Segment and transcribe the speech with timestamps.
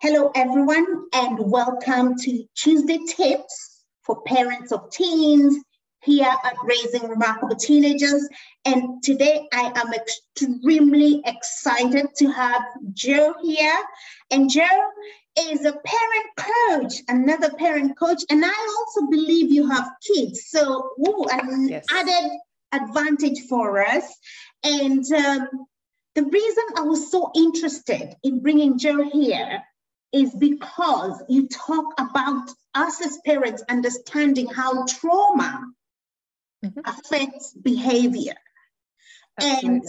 [0.00, 5.56] Hello, everyone, and welcome to Tuesday Tips for Parents of Teens
[6.02, 8.28] here at Raising Remarkable Teenagers.
[8.64, 12.62] And today I am extremely excited to have
[12.92, 13.74] Joe here.
[14.30, 14.62] And Joe
[15.36, 18.22] is a parent coach, another parent coach.
[18.30, 20.44] And I also believe you have kids.
[20.46, 21.86] So, ooh, an yes.
[21.92, 22.38] added
[22.70, 24.04] advantage for us.
[24.62, 25.48] And um,
[26.14, 29.64] the reason I was so interested in bringing Joe here
[30.12, 35.66] is because you talk about us as parents understanding how trauma
[36.64, 36.80] mm-hmm.
[36.84, 38.34] affects behavior.
[39.40, 39.84] And,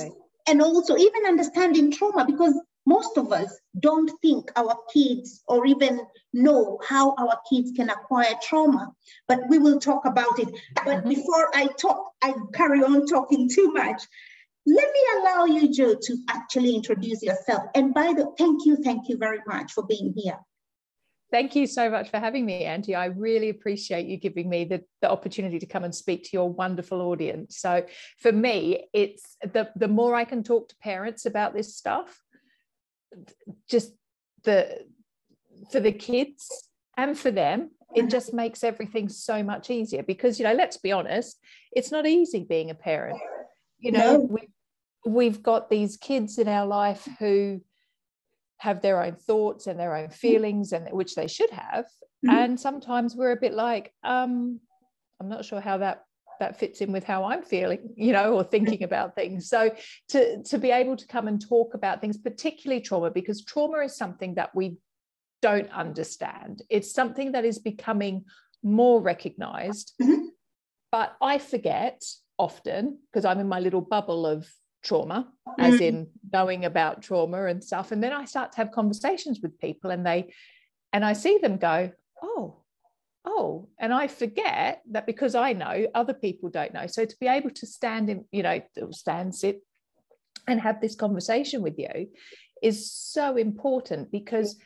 [0.47, 2.53] and also even understanding trauma because
[2.85, 6.01] most of us don't think our kids or even
[6.33, 8.91] know how our kids can acquire trauma,
[9.27, 10.49] but we will talk about it.
[10.73, 11.09] But mm-hmm.
[11.09, 14.01] before I talk, I carry on talking too much.
[14.75, 17.63] Let me allow you, Joe, to actually introduce yourself.
[17.73, 20.37] And by the thank you, thank you very much for being here.
[21.31, 22.95] Thank you so much for having me, Andy.
[22.95, 26.49] I really appreciate you giving me the, the opportunity to come and speak to your
[26.49, 27.57] wonderful audience.
[27.57, 27.85] So
[28.19, 32.19] for me, it's the, the more I can talk to parents about this stuff,
[33.69, 33.93] just
[34.43, 34.85] the
[35.71, 40.45] for the kids and for them, it just makes everything so much easier because you
[40.45, 41.39] know, let's be honest,
[41.71, 43.19] it's not easy being a parent
[43.79, 44.19] you know no.
[44.19, 44.47] we,
[45.05, 47.61] we've got these kids in our life who
[48.57, 52.29] have their own thoughts and their own feelings and which they should have mm-hmm.
[52.29, 54.59] and sometimes we're a bit like um
[55.19, 56.03] i'm not sure how that
[56.39, 59.73] that fits in with how i'm feeling you know or thinking about things so
[60.09, 63.95] to to be able to come and talk about things particularly trauma because trauma is
[63.95, 64.77] something that we
[65.41, 68.25] don't understand it's something that is becoming
[68.61, 70.25] more recognized mm-hmm.
[70.91, 72.03] but i forget
[72.39, 74.47] often because I'm in my little bubble of
[74.83, 75.27] trauma,
[75.57, 75.81] as mm.
[75.81, 77.91] in knowing about trauma and stuff.
[77.91, 80.33] And then I start to have conversations with people and they,
[80.93, 81.91] and I see them go,
[82.21, 82.61] oh,
[83.25, 86.87] oh, and I forget that because I know other people don't know.
[86.87, 89.61] So to be able to stand in, you know, stand, sit,
[90.47, 92.07] and have this conversation with you
[92.63, 94.57] is so important because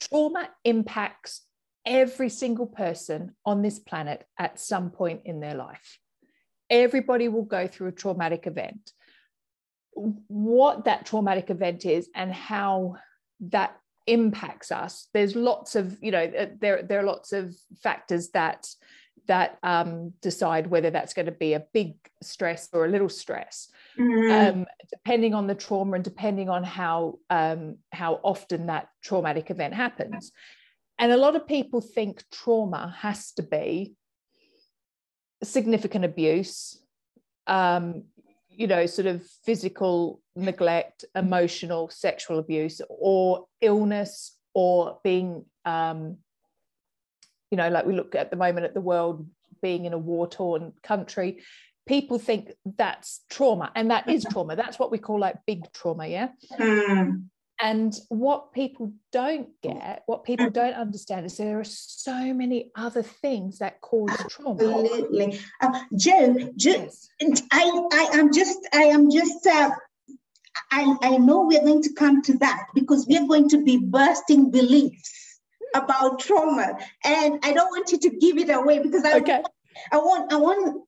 [0.00, 1.42] trauma impacts
[1.86, 5.98] every single person on this planet at some point in their life
[6.70, 8.92] everybody will go through a traumatic event.
[9.92, 12.96] What that traumatic event is and how
[13.40, 13.76] that
[14.06, 18.66] impacts us there's lots of you know uh, there there are lots of factors that
[19.26, 23.70] that um, decide whether that's going to be a big stress or a little stress
[23.98, 24.58] mm-hmm.
[24.58, 29.72] um, depending on the trauma and depending on how um, how often that traumatic event
[29.72, 30.32] happens
[30.98, 33.94] and a lot of people think trauma has to be
[35.44, 36.80] significant abuse,
[37.46, 38.04] um,
[38.48, 46.18] you know, sort of physical neglect, emotional, sexual abuse, or illness, or being, um,
[47.50, 49.26] you know, like we look at the moment at the world
[49.60, 51.42] being in a war torn country.
[51.86, 54.56] People think that's trauma, and that is trauma.
[54.56, 56.28] That's what we call like big trauma, yeah.
[56.58, 57.24] Mm.
[57.60, 63.02] And what people don't get, what people don't understand is there are so many other
[63.02, 64.60] things that cause trauma.
[64.60, 65.38] Absolutely.
[65.62, 67.08] Uh, Joe, yes.
[67.52, 69.70] I, I am just, I am just, uh,
[70.72, 74.50] I, I know we're going to come to that because we're going to be bursting
[74.50, 75.40] beliefs
[75.76, 76.76] about trauma.
[77.04, 79.42] And I don't want you to give it away because I, okay.
[79.92, 80.82] I want, I want,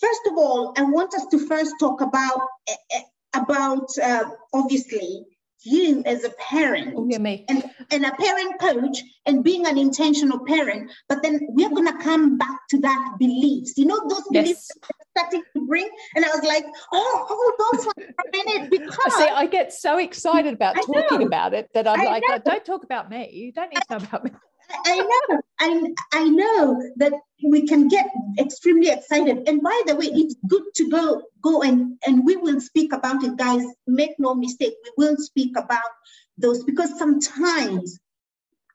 [0.00, 2.40] first of all, I want us to first talk about,
[2.70, 3.00] uh,
[3.34, 5.26] about uh, obviously
[5.62, 7.08] you as a parent oh.
[7.10, 12.04] And, and a parent coach and being an intentional parent but then we're going to
[12.04, 13.74] come back to that beliefs.
[13.76, 14.42] You know those yes.
[14.42, 14.70] beliefs
[15.16, 19.24] starting to bring and i was like oh hold on for a minute because see
[19.24, 22.84] i get so excited about talking about it that i'm I like oh, don't talk
[22.84, 23.30] about me.
[23.32, 24.30] You don't need to know about me
[24.70, 27.12] I know, I, I know that
[27.42, 29.48] we can get extremely excited.
[29.48, 33.22] And by the way, it's good to go go and and we will speak about
[33.24, 33.64] it, guys.
[33.86, 35.90] Make no mistake, we will speak about
[36.36, 37.98] those because sometimes,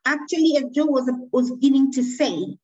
[0.04, 2.58] actually, as Joe was was beginning to say,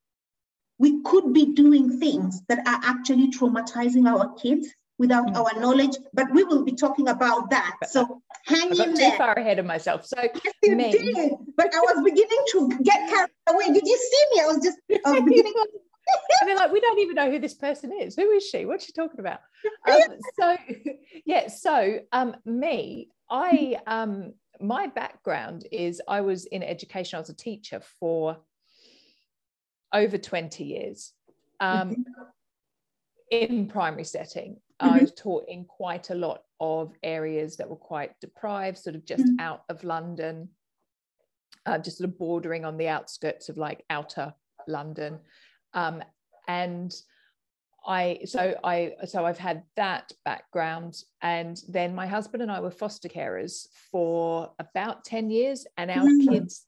[0.78, 4.68] we could be doing things that are actually traumatizing our kids
[5.00, 5.36] without mm.
[5.36, 7.74] our knowledge, but we will be talking about that.
[7.88, 9.10] So hang in there.
[9.10, 10.04] Too far ahead of myself.
[10.04, 10.92] So yes, you me.
[10.92, 13.72] did, but I was beginning to get carried away.
[13.72, 14.42] Did you see me?
[14.42, 15.54] I was just I was beginning.
[16.40, 18.14] and they're like, we don't even know who this person is.
[18.14, 18.66] Who is she?
[18.66, 19.40] What's she talking about?
[19.90, 20.56] Um, so,
[21.26, 21.48] yeah.
[21.48, 27.16] So, um, me, I, um, my background is I was in education.
[27.16, 28.38] I was a teacher for
[29.92, 31.12] over twenty years.
[31.60, 32.00] Um, mm-hmm.
[33.30, 34.94] in primary setting mm-hmm.
[34.94, 39.04] I was taught in quite a lot of areas that were quite deprived, sort of
[39.04, 39.40] just mm-hmm.
[39.40, 40.48] out of London.
[41.66, 44.34] uh, just sort of bordering on the outskirts of like outer
[44.66, 45.18] London.
[45.74, 46.02] Um,
[46.48, 46.92] and
[47.86, 52.70] I so I so I've had that background, and then my husband and I were
[52.70, 56.28] foster carers for about ten years, and our mm.
[56.28, 56.66] kids,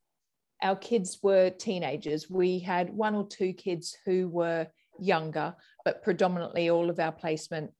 [0.62, 2.30] our kids were teenagers.
[2.30, 4.68] We had one or two kids who were
[4.98, 5.54] younger,
[5.84, 7.72] but predominantly all of our placement,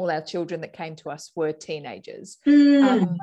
[0.00, 2.38] all our children that came to us were teenagers.
[2.48, 3.02] Mm.
[3.02, 3.18] Um,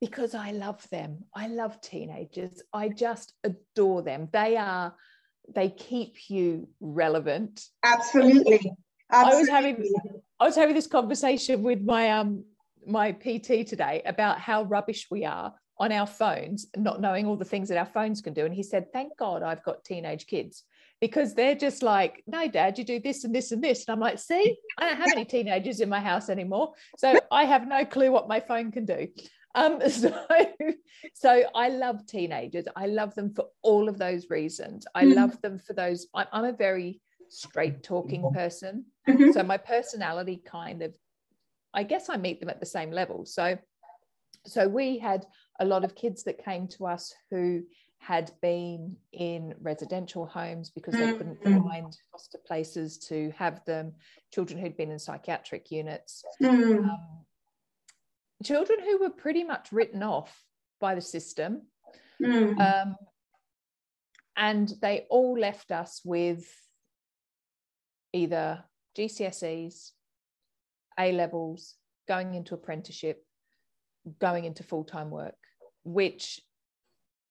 [0.00, 1.24] because I love them.
[1.34, 2.62] I love teenagers.
[2.72, 4.28] I just adore them.
[4.32, 4.94] They are
[5.54, 7.64] they keep you relevant.
[7.84, 8.72] Absolutely.
[9.12, 9.12] Absolutely.
[9.12, 9.92] I was having
[10.40, 12.44] I was having this conversation with my um
[12.86, 17.44] my PT today about how rubbish we are on our phones, not knowing all the
[17.44, 18.44] things that our phones can do.
[18.46, 20.64] And he said, Thank God I've got teenage kids
[21.00, 23.84] because they're just like, No, dad, you do this and this and this.
[23.86, 26.72] And I'm like, See, I don't have any teenagers in my house anymore.
[26.98, 29.08] So I have no clue what my phone can do.
[29.54, 30.14] Um, so,
[31.14, 32.66] so I love teenagers.
[32.76, 34.86] I love them for all of those reasons.
[34.94, 35.14] I mm-hmm.
[35.14, 36.06] love them for those.
[36.14, 38.84] I'm, I'm a very straight talking person.
[39.08, 39.32] Mm-hmm.
[39.32, 40.94] So my personality kind of,
[41.72, 43.24] I guess I meet them at the same level.
[43.24, 43.56] So,
[44.46, 45.26] so we had
[45.60, 47.62] a lot of kids that came to us who
[48.00, 51.68] had been in residential homes because they couldn't mm-hmm.
[51.68, 53.92] find foster places to have them,
[54.32, 56.24] children who'd been in psychiatric units.
[56.42, 56.84] Mm.
[56.84, 56.98] Um,
[58.42, 60.42] children who were pretty much written off
[60.80, 61.66] by the system.
[62.22, 62.58] Mm.
[62.58, 62.96] Um,
[64.34, 66.50] and they all left us with
[68.14, 68.64] either
[68.96, 69.90] GCSEs,
[70.98, 71.76] A levels,
[72.08, 73.22] going into apprenticeship,
[74.18, 75.36] going into full time work,
[75.84, 76.40] which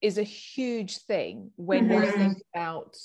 [0.01, 2.03] is a huge thing when mm-hmm.
[2.03, 2.95] you think about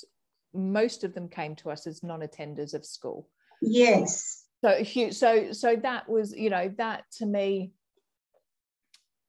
[0.53, 3.29] most of them came to us as non attenders of school.
[3.61, 4.43] Yes.
[4.63, 5.13] So, huge.
[5.13, 7.71] so, so that was, you know, that to me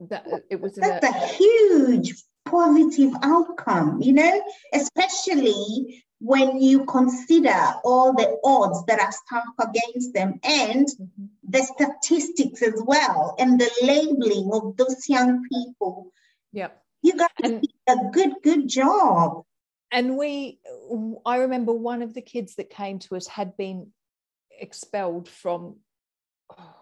[0.01, 2.15] that it was that's a, a huge
[2.45, 4.43] positive outcome you know
[4.73, 11.25] especially when you consider all the odds that are stacked against them and mm-hmm.
[11.49, 16.13] the statistics as well and the labeling of those young people
[16.53, 19.43] yep you guys and, did a good good job
[19.93, 20.58] and we
[21.25, 23.88] i remember one of the kids that came to us had been
[24.58, 25.76] expelled from
[26.58, 26.75] oh,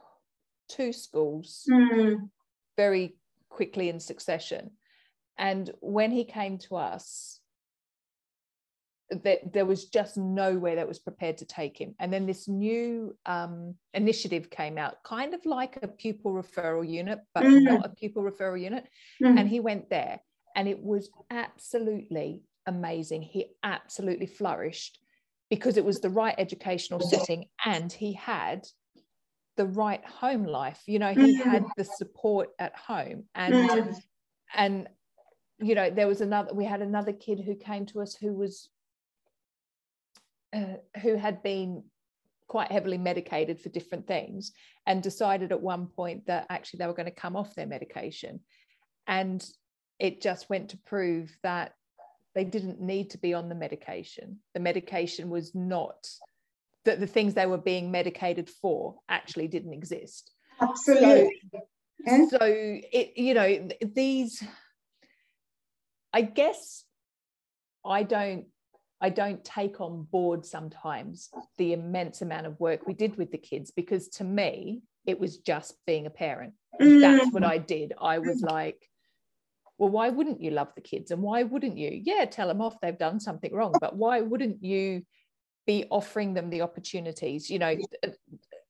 [0.69, 2.29] two schools mm
[2.76, 3.17] very
[3.49, 4.73] quickly in succession.
[5.38, 7.41] And when he came to us,
[9.11, 11.95] that there was just nowhere that was prepared to take him.
[11.99, 17.21] And then this new um, initiative came out, kind of like a pupil referral unit,
[17.35, 17.62] but mm.
[17.62, 18.87] not a pupil referral unit.
[19.23, 19.41] Mm.
[19.41, 20.21] And he went there,
[20.56, 23.23] and it was absolutely amazing.
[23.23, 24.99] He absolutely flourished
[25.50, 28.67] because it was the right educational setting, and he had
[29.57, 31.49] the right home life you know he mm-hmm.
[31.49, 33.93] had the support at home and mm-hmm.
[34.57, 34.89] and
[35.61, 38.69] you know there was another we had another kid who came to us who was
[40.55, 41.83] uh, who had been
[42.47, 44.53] quite heavily medicated for different things
[44.87, 48.41] and decided at one point that actually they were going to come off their medication
[49.06, 49.47] and
[49.99, 51.75] it just went to prove that
[52.35, 56.06] they didn't need to be on the medication the medication was not
[56.85, 60.31] that the things they were being medicated for actually didn't exist.
[60.61, 61.41] Absolutely.
[62.07, 64.43] So, so it, you know, these,
[66.12, 66.85] I guess
[67.85, 68.47] I don't
[69.04, 73.38] I don't take on board sometimes the immense amount of work we did with the
[73.38, 76.54] kids because to me it was just being a parent.
[76.80, 77.00] Mm.
[77.00, 77.92] That's what I did.
[78.00, 78.80] I was like,
[79.76, 81.11] well, why wouldn't you love the kids?
[81.11, 81.90] And why wouldn't you?
[82.02, 85.02] Yeah, tell them off they've done something wrong, but why wouldn't you
[85.66, 87.75] be offering them the opportunities you know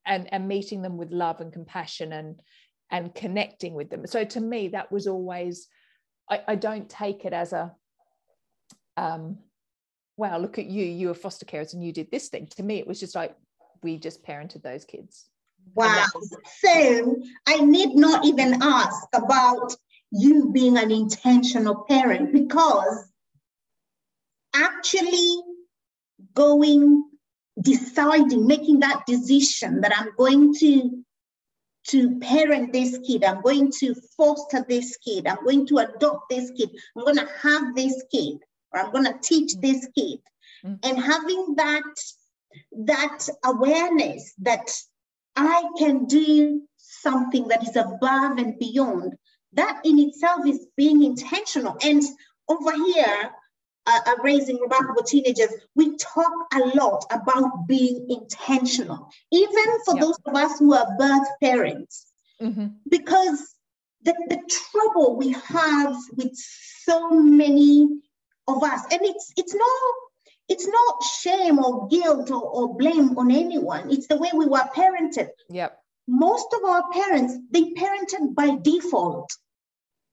[0.06, 2.40] and and meeting them with love and compassion and
[2.90, 5.66] and connecting with them so to me that was always
[6.30, 7.72] i, I don't take it as a
[8.96, 9.38] um
[10.16, 12.46] wow look at you you were foster carers and you did this thing.
[12.56, 13.36] To me it was just like
[13.82, 15.28] we just parented those kids.
[15.74, 16.06] Wow
[16.60, 17.16] so
[17.46, 19.74] i need not even ask about
[20.10, 23.08] you being an intentional parent because
[24.54, 25.40] actually
[26.34, 27.04] going,
[27.60, 31.00] deciding, making that decision that I'm going to
[31.88, 36.50] to parent this kid, I'm going to foster this kid, I'm going to adopt this
[36.52, 38.38] kid, I'm going to have this kid,
[38.74, 40.18] or I'm going to teach this kid.
[40.64, 40.74] Mm-hmm.
[40.82, 41.82] And having that
[42.86, 44.70] that awareness that
[45.36, 49.14] I can do something that is above and beyond,
[49.54, 51.76] that in itself is being intentional.
[51.82, 52.02] And
[52.48, 53.30] over here,
[53.86, 60.04] uh, uh, raising remarkable teenagers, we talk a lot about being intentional, even for yep.
[60.04, 62.06] those of us who are birth parents,
[62.40, 62.68] mm-hmm.
[62.88, 63.54] because
[64.04, 64.38] the, the
[64.72, 67.88] trouble we have with so many
[68.48, 69.66] of us, and it's it's no
[70.48, 73.90] it's not shame or guilt or, or blame on anyone.
[73.90, 75.30] It's the way we were parented.
[75.50, 75.78] Yep.
[76.06, 79.30] Most of our parents, they parented by default,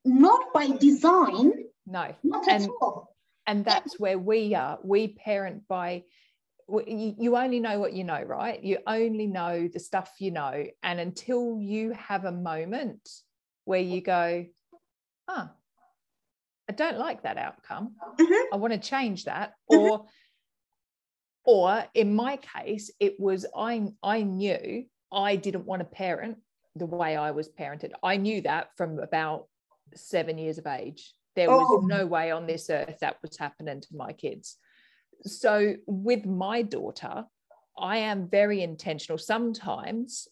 [0.06, 1.52] not by design.
[1.86, 2.16] No.
[2.24, 3.14] Not and, at all.
[3.46, 4.80] And that's where we are.
[4.84, 6.04] We parent by
[6.88, 8.64] you only know what you know, right?
[8.64, 10.66] You only know the stuff you know.
[10.82, 13.10] And until you have a moment
[13.66, 14.46] where you go,
[15.28, 15.48] huh,
[16.70, 17.96] I don't like that outcome.
[18.20, 18.54] Mm-hmm.
[18.54, 19.54] I want to change that.
[19.68, 20.06] Or
[21.44, 26.38] or in my case, it was I I knew I didn't want to parent
[26.76, 27.92] the way I was parented.
[28.04, 29.48] I knew that from about
[29.96, 31.14] seven years of age.
[31.36, 31.86] There was Oh.
[31.86, 34.58] no way on this earth that was happening to my kids.
[35.24, 37.26] So with my daughter,
[37.78, 39.18] I am very intentional.
[39.18, 40.28] Sometimes,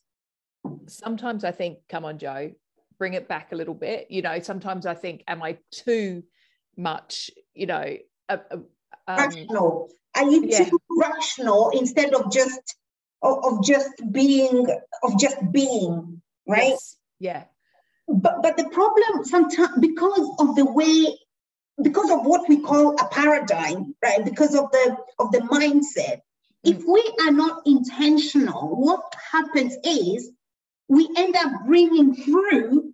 [0.87, 2.51] sometimes I think, come on, Joe,
[2.99, 4.07] bring it back a little bit.
[4.11, 6.23] You know, sometimes I think, am I too
[6.77, 7.95] much, you know,
[8.27, 8.65] uh, um,
[9.07, 9.89] rational.
[10.15, 10.65] Are you yeah.
[10.65, 12.75] too rational instead of just
[13.21, 14.67] of, of just being
[15.03, 16.69] of just being right?
[16.69, 17.43] yes, yeah,
[18.07, 21.17] But but the problem sometimes because of the way
[21.81, 24.23] because of what we call a paradigm, right?
[24.23, 26.21] Because of the of the mindset.
[26.61, 29.01] If we are not intentional, what
[29.31, 30.29] happens is
[30.89, 32.88] we end up bringing through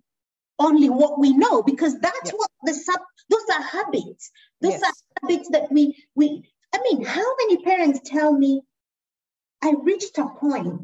[0.58, 2.34] only what we know because that's Yes.
[2.34, 7.04] what the sub those are habits those yes, are habits that we we i mean
[7.04, 8.62] how many parents tell me
[9.62, 10.80] i reached a point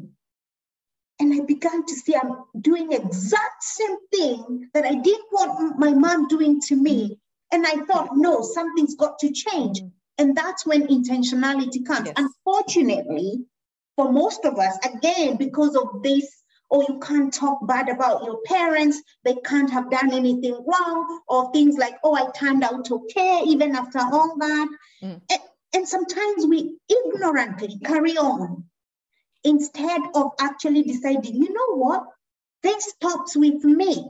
[1.19, 5.91] and i began to see i'm doing exact same thing that i didn't want my
[5.93, 7.19] mom doing to me
[7.51, 9.91] and i thought no something's got to change Mm.
[10.19, 12.15] and that's when intentionality comes Yes.
[12.17, 13.45] unfortunately
[13.95, 18.39] for most of us again because of this or you can't talk bad about your
[18.45, 23.41] parents they can't have done anything wrong or things like oh i turned out okay
[23.45, 24.67] even after all that
[25.03, 25.21] Mm.
[25.29, 25.41] and,
[25.73, 28.63] and sometimes we ignorantly carry on
[29.43, 32.05] instead of actually deciding you know what
[32.61, 34.07] this stops with me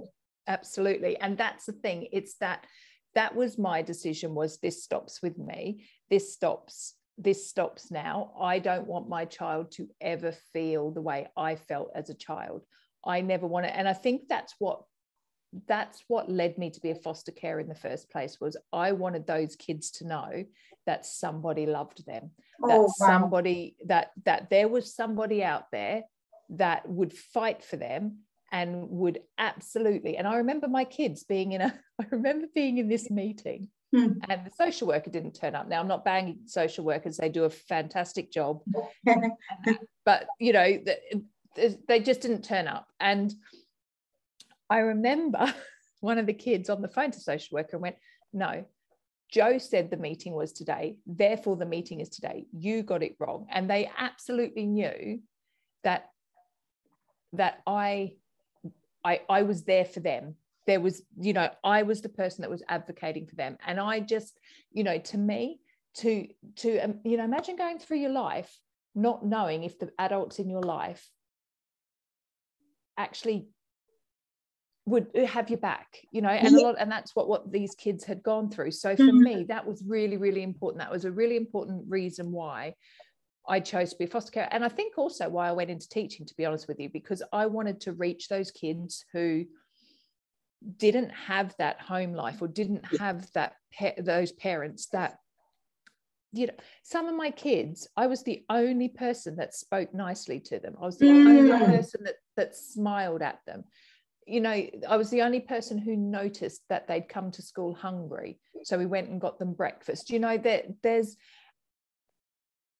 [0.47, 1.17] absolutely.
[1.17, 2.07] And that's the thing.
[2.11, 2.65] It's that
[3.15, 4.35] that was my decision.
[4.35, 5.85] Was this stops with me?
[6.09, 6.95] This stops.
[7.17, 8.33] This stops now.
[8.39, 12.65] I don't want my child to ever feel the way I felt as a child.
[13.05, 13.75] I never want to.
[13.75, 14.81] And I think that's what
[15.67, 18.91] that's what led me to be a foster care in the first place was i
[18.91, 20.43] wanted those kids to know
[20.85, 22.31] that somebody loved them
[22.63, 26.01] oh, that oh wow somebody that that there was somebody out there
[26.49, 28.19] that would fight for them
[28.51, 32.87] and would absolutely and i remember my kids being in a i remember being in
[32.87, 34.13] this meeting Hmm.
[34.27, 35.67] and the social worker didn't turn up.
[35.67, 37.17] Now i'm not banging social workers.
[37.17, 38.61] They do a fantastic job.
[40.05, 40.79] But you know
[41.55, 42.87] th- they just didn't turn up.
[42.99, 43.33] And
[44.69, 45.53] i remember
[46.01, 47.95] one of the kids on the phone to social worker went
[48.33, 48.65] no
[49.31, 50.97] joe said the meeting was today.
[51.05, 52.45] Therefore the meeting is today.
[52.51, 53.47] You got it wrong.
[53.51, 55.21] And they absolutely knew
[55.83, 56.09] that
[57.33, 58.13] that i
[59.03, 62.49] i i was there for them there was you know i was the person that
[62.51, 63.57] was advocating for them.
[63.65, 64.39] And i just
[64.71, 65.59] you know to me
[65.97, 66.27] to
[66.57, 68.59] to um, you know imagine going through your life
[68.95, 71.09] not knowing if the adults in your life
[72.97, 73.47] actually
[74.85, 78.03] would have your back you know and a lot and that's what what these kids
[78.03, 78.71] had gone through.
[78.71, 79.23] So for Mhm.
[79.23, 80.79] me that was really really important.
[80.79, 82.75] That was a really important reason why
[83.47, 85.87] I chose to be a foster care and I think also why I went into
[85.87, 89.45] teaching to be honest with you because I wanted to reach those kids who
[90.77, 93.55] didn't have that home life or didn't have that
[93.97, 95.17] those parents that
[96.31, 96.53] you know
[96.83, 100.75] some of my kids i was the only person that spoke nicely to them.
[100.81, 101.69] I was the only Mm.
[101.69, 103.63] person that that smiled at them.
[104.25, 108.39] You know i was the only person who noticed that they'd come to school hungry.
[108.63, 110.09] So we went and got them breakfast.
[110.09, 111.17] You know that there's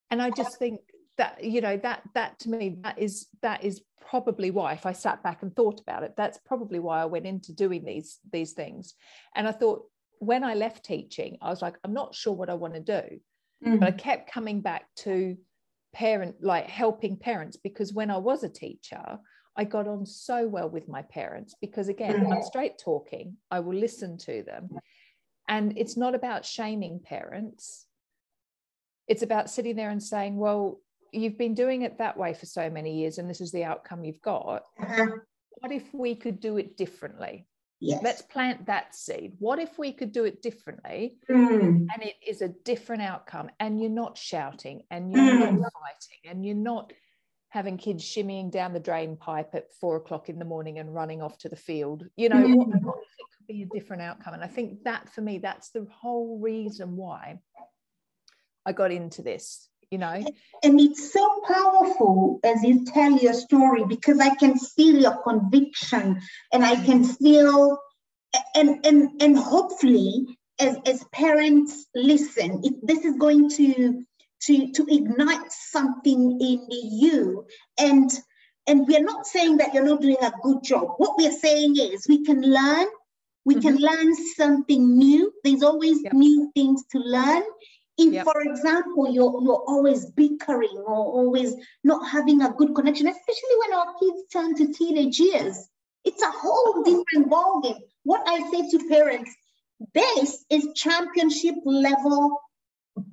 [0.10, 0.80] and i just think
[1.18, 4.92] that you know that that to me that is that is probably why if i
[4.92, 8.54] sat back and thought about it that's probably why i went into doing these these
[8.54, 8.96] things.
[9.36, 9.86] And i thought
[10.20, 13.20] when i left teaching i was like i'm not sure what i want to do
[13.66, 13.80] mm.
[13.80, 15.38] but I kept coming back to
[15.94, 19.20] parent, like helping parents, because when I was a teacher,
[19.56, 22.44] I got on so well with my parents because, again, I'm mm.
[22.44, 24.70] straight talking, I will listen to them.
[25.48, 27.86] And it's not about shaming parents,
[29.08, 30.80] it's about sitting there and saying, well,
[31.14, 34.04] you've been doing it that way for so many years, and this is the outcome
[34.04, 34.64] you've got.
[34.82, 35.08] Uh-huh.
[35.58, 37.48] What if we could do it differently?
[37.80, 39.34] yes Let's plant that seed.
[39.40, 41.18] What if we could do it differently?
[41.30, 41.88] Mm.
[41.94, 45.62] and it is a different outcome and you're not shouting and you're not Mm.
[45.62, 46.94] fighting and you're not
[47.50, 51.22] having kids shimmying down the drain pipe at four o'clock in the morning and running
[51.22, 52.56] off to the field you know Mm.
[52.56, 55.38] what, what if it could be a different outcome and i think that for me
[55.38, 57.40] that's the whole reason why
[58.66, 60.18] i got into this you know
[60.64, 66.20] And it's so powerful as you tell your story because I can feel your conviction
[66.52, 67.78] and I can feel
[68.56, 70.10] and and and hopefully
[70.60, 74.04] as, as parents listen, it, this is going to
[74.46, 77.46] to to ignite something in you.
[77.80, 78.10] And
[78.68, 80.86] and we're not saying that you're not doing a good job.
[80.98, 82.88] What we're saying is we can learn,
[83.46, 83.84] we can mm-hmm.
[83.84, 85.32] learn something new.
[85.44, 86.14] There's always Yep.
[86.14, 87.44] new things to learn.
[87.98, 88.26] If, Yep.
[88.26, 93.74] for example, you're you're always bickering or always not having a good connection, especially when
[93.74, 95.70] our kids turn to teenage years,
[96.04, 97.80] it's a whole different ballgame.
[98.04, 99.32] What I say to parents,
[99.94, 102.40] this is championship level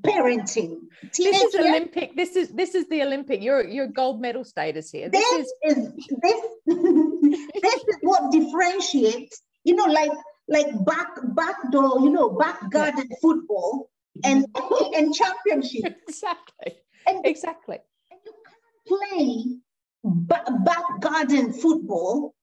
[0.02, 0.80] parenting.
[1.02, 4.90] this is years, olympic this is this is the olympic you're you're gold medal status
[4.90, 6.40] here this this is is this
[7.62, 10.10] this is what differentiates you know like
[10.49, 13.89] like back back door you know back garden football
[14.24, 14.46] and
[14.94, 16.76] and championship exactly.
[17.06, 17.78] And exactly.
[18.10, 19.58] And you can't play
[20.04, 22.34] ba- back garden football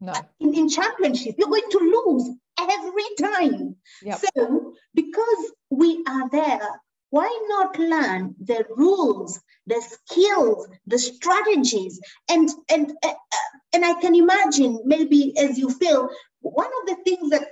[0.00, 0.12] no.
[0.40, 1.36] in, in championship.
[1.38, 3.76] You're going to lose every time.
[4.02, 4.20] Yep.
[4.36, 6.80] so because we are there
[7.10, 12.00] why not learn the rules the skills the strategies?
[12.28, 16.08] And and uh, uh, and i can imagine maybe as you feel
[16.40, 17.48] one of the things that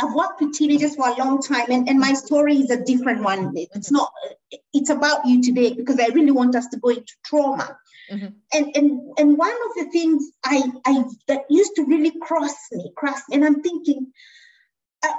[0.00, 3.22] I've worked with teenagers for a long time, and, and my story is a different
[3.22, 3.52] one.
[3.54, 4.10] It's not,
[4.72, 7.76] it's about you today because I really want us to go into trauma.
[8.10, 8.34] Mhm.
[8.52, 12.92] And, and and one of the things I, I that used to really cross me,
[12.96, 14.12] cross, and I'm thinking,
[15.04, 15.12] uh,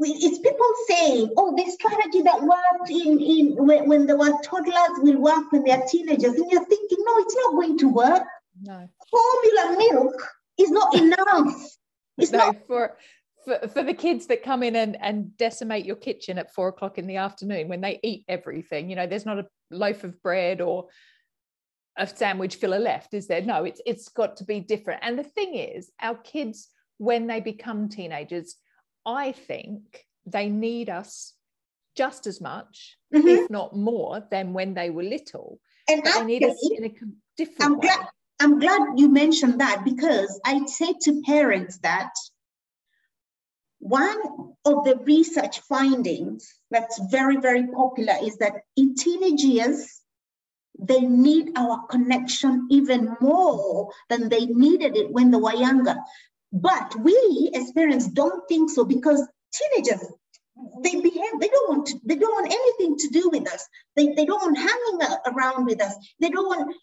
[0.00, 4.98] it's people saying, oh, this strategy that worked in, in when, when they were toddlers
[4.98, 6.34] will work when they're teenagers.
[6.34, 8.24] And you're thinking, no, it's not going to work.
[8.62, 11.76] no Formula milk is not enough.
[12.18, 12.96] It's no not for
[13.44, 16.98] for, for the kids that come in and, and decimate your kitchen at four o'clock
[16.98, 20.60] in the afternoon when they eat everything you know there's not a loaf of bread
[20.60, 20.88] or
[21.98, 23.42] a sandwich filler left is there?
[23.42, 25.00] No it's it's got to be different.
[25.02, 28.54] And the thing is our kids when they become teenagers
[29.04, 31.34] i think they need us
[31.96, 33.44] just as much Mhm.
[33.44, 35.60] if not more than when they were little.
[35.88, 36.92] And but they need us in a
[37.36, 37.88] different I'm way.
[37.88, 38.08] Glad
[38.40, 42.10] I'm glad you mentioned that because I say to parents that
[43.82, 50.00] one of the research findings that's very, very popular is that in teenage years,
[50.78, 55.96] they need our connection even more than they needed it when they were younger.
[56.52, 60.06] But we as parents don't think so because teenagers,
[60.84, 63.66] they behave, they don't want they don't want anything to do with us.
[63.96, 65.94] They, they don't want hanging around with us.
[66.20, 66.76] They don't want,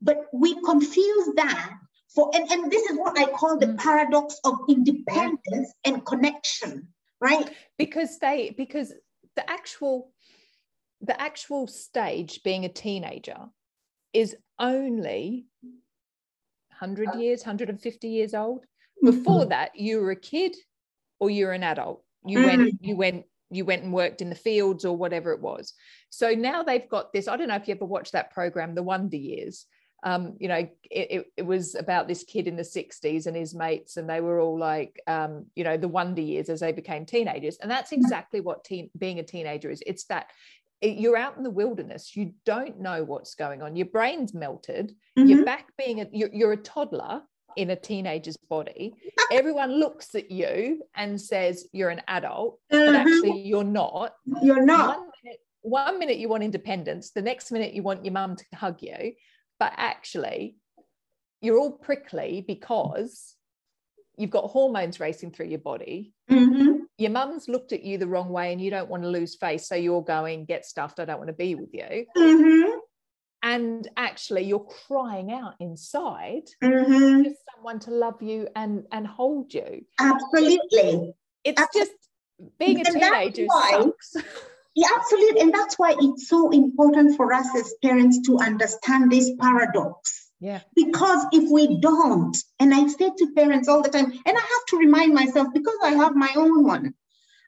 [0.00, 1.70] but we confuse that
[2.14, 3.78] for, and, and this is what I call the Mm.
[3.78, 6.88] paradox of independence and connection,
[7.20, 7.50] right?
[7.78, 8.92] because they because
[9.34, 10.12] the actual
[11.00, 13.36] the actual stage being a teenager
[14.12, 15.46] is only
[16.78, 17.18] 100 uh.
[17.18, 18.64] years 150 years old.
[19.04, 19.10] Mm-hmm.
[19.10, 20.56] Before that you were a kid
[21.20, 22.02] or you're an adult.
[22.24, 22.78] You went mm.
[22.80, 25.74] you went you went and worked in the fields or whatever it was.
[26.10, 28.82] So now they've got this i don't know if you ever watched that program the
[28.82, 29.66] wonder years
[30.06, 30.70] um, you know, it,
[31.10, 34.38] it, it was about this kid in the 60s and his mates, and they were
[34.38, 37.56] all like, um, you know, the wonder years as they became teenagers.
[37.60, 39.82] And that's exactly what teen, being a teenager is.
[39.84, 40.30] It's that
[40.80, 44.94] it, you're out in the wilderness, you don't know what's going on, your brain's melted,
[45.18, 45.28] Mhm.
[45.28, 47.22] you're back being a, you're, you're a toddler
[47.56, 48.94] in a teenager's body.
[49.32, 52.94] Everyone looks at you and says you're an adult, but Mhm.
[52.94, 54.12] actually you're not.
[54.40, 54.98] You're not.
[54.98, 58.44] One minute, one minute you want independence, the next minute you want your mum to
[58.54, 59.14] hug you,
[59.58, 60.56] but actually
[61.40, 63.34] you're all prickly because
[64.16, 66.14] you've got hormones racing through your body.
[66.30, 66.80] Mhm.
[66.98, 69.68] Your mum's looked at you the wrong way and you don't want to lose face.
[69.68, 70.98] So you're going, get stuffed.
[70.98, 72.06] I don't want to be with you.
[72.16, 72.78] Mhm.
[73.42, 77.24] And actually you're crying out inside Mhm.
[77.26, 79.84] for someone to love you and, and hold you.
[80.00, 81.14] Absolutely.
[81.44, 81.80] It's Absolutely.
[81.80, 81.92] just
[82.58, 84.14] being a And teenager sucks.
[84.76, 85.40] Yeah, absolutely.
[85.40, 90.30] And that's why it's so important for us as parents to understand this paradox.
[90.38, 90.60] Yeah.
[90.74, 94.66] Because if we don't, and I say to parents all the time, and I have
[94.68, 96.92] to remind myself because I have my own one,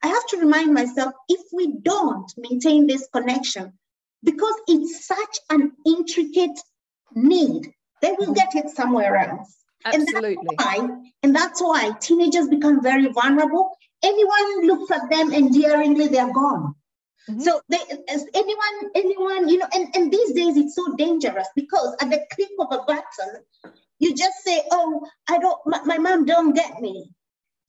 [0.02, 3.74] I have to remind myself if we don't maintain this connection,
[4.24, 6.58] because it's such an intricate
[7.14, 9.54] need, then we'll get it somewhere else.
[9.84, 10.36] Absolutely.
[10.36, 10.88] And that's why,
[11.22, 13.76] and that's why teenagers become very vulnerable.
[14.02, 16.74] Anyone looks at them endearingly, they're gone.
[17.28, 17.40] Mm-hmm.
[17.40, 17.78] So they,
[18.34, 22.48] anyone, anyone, you know, and, and these days it's so dangerous because at the click
[22.58, 27.10] of a button, you just say, "Oh, I don't, my, my mom don't get me,"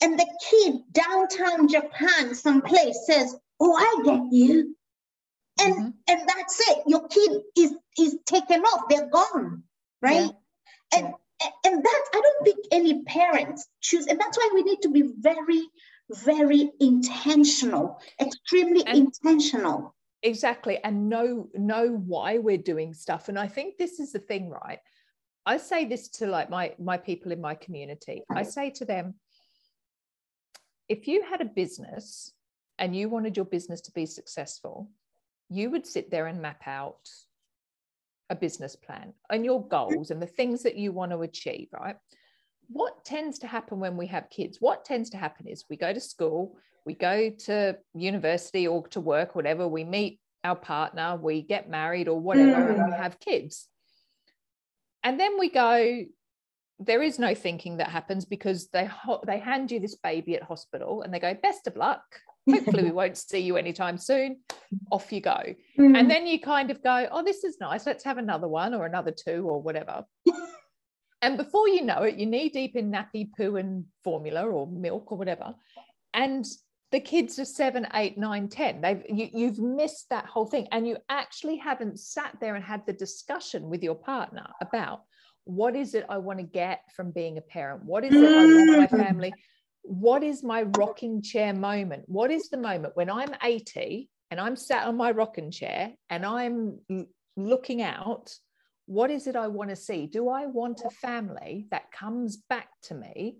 [0.01, 4.75] and the kid downtown Japan, someplace, says, "Oh, I get you,"
[5.59, 5.89] and mm-hmm.
[6.07, 6.83] and that's it.
[6.87, 9.63] Your kid is is taken off; they're gone,
[10.01, 10.31] right?
[10.93, 10.99] Yeah.
[10.99, 11.49] And yeah.
[11.65, 15.03] and that I don't think any parents choose, and that's why we need to be
[15.17, 15.67] very
[16.09, 19.95] very intentional, extremely and intentional.
[20.23, 20.79] Exactly.
[20.83, 23.29] And know know why we're doing stuff.
[23.29, 24.79] And I think this is the thing, right?
[25.45, 28.23] I say this to like my my people in my community.
[28.29, 29.15] I say to them,
[30.89, 32.33] if you had a business
[32.77, 34.89] and you wanted your business to be successful,
[35.49, 37.09] you would sit there and map out
[38.29, 39.69] a business plan and your mm-hmm.
[39.69, 41.95] goals and the things that you want to achieve, right?
[42.71, 44.57] What tends to happen when we have kids?
[44.59, 49.01] What tends to happen is we go to school, we go to university or to
[49.01, 52.75] work, whatever, we meet our partner, we get married or whatever, mm.
[52.75, 52.97] and we mm.
[52.97, 53.67] have kids.
[55.03, 56.05] And then we go,
[56.79, 58.89] there is no thinking that happens because they
[59.25, 62.03] they hand you this baby at hospital and they go, best of luck.
[62.49, 64.39] Hopefully, we won't see you anytime soon.
[64.91, 65.43] Off you go.
[65.77, 65.97] Mm.
[65.97, 67.85] And then you kind of go, oh, this is nice.
[67.85, 70.05] Let's have another one or another two or whatever.
[71.21, 75.11] And before you know it, you're knee deep in nappy poo and formula or milk
[75.11, 75.53] or whatever.
[76.13, 76.45] And
[76.91, 78.81] the kids are seven, eight, nine, ten.
[78.81, 80.67] They've you, you've missed that whole thing.
[80.71, 85.01] And you actually haven't sat there and had the discussion with your partner about
[85.43, 87.83] what is it I want to get from being a parent?
[87.83, 89.05] What is it I want my mm.
[89.05, 89.33] family?
[89.83, 92.03] What is my rocking chair moment?
[92.07, 96.25] What is the moment when I'm 80 and I'm sat on my rocking chair and
[96.25, 96.79] I'm
[97.35, 98.31] looking out
[98.89, 100.07] what is it I want to see?
[100.07, 103.37] Do I want a family that comes back to me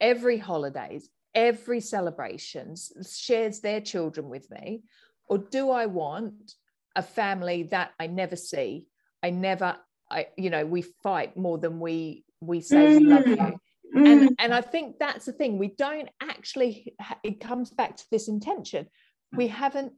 [0.00, 4.82] every holidays, every celebrations, shares their children with me?
[5.28, 6.54] Or do I want
[6.96, 8.88] a family that I never see?
[9.22, 9.76] I never,
[10.10, 13.36] I, you know, we fight more than we we say we love you.
[13.36, 13.58] Mm.
[13.94, 14.34] And, mm.
[14.40, 15.56] and I think that's the thing.
[15.56, 18.88] We don't actually, it comes back to this intention.
[19.32, 19.92] We haven't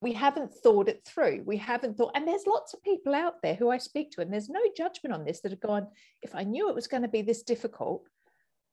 [0.00, 1.42] we haven't thought it through.
[1.46, 4.32] We haven't thought, and there's lots of people out there who I speak to, and
[4.32, 5.86] there's no judgment on this that have gone,
[6.22, 8.06] if I knew it was going to be this difficult,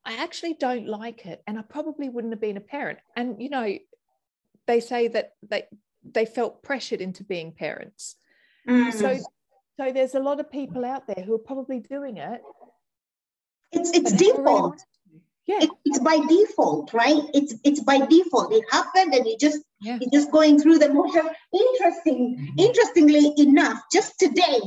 [0.04, 1.42] I actually don't like it.
[1.46, 2.98] And I probably wouldn't have been a parent.
[3.16, 3.78] And, you know,
[4.66, 5.64] they say that they,
[6.04, 8.16] they felt pressured into being parents.
[8.68, 8.92] Mm.
[8.92, 9.18] So,
[9.78, 12.42] so there's a lot of people out there who are probably doing it.
[13.72, 14.84] It's, it's default
[15.46, 15.62] yeah.
[15.62, 17.22] It, it's by default right?
[17.34, 18.52] It's it's by default.
[18.52, 19.98] It happened and you just yeah.
[20.00, 21.28] you're just going through the motion.
[21.52, 22.58] Interesting mm-hmm.
[22.58, 24.60] interestingly enough just today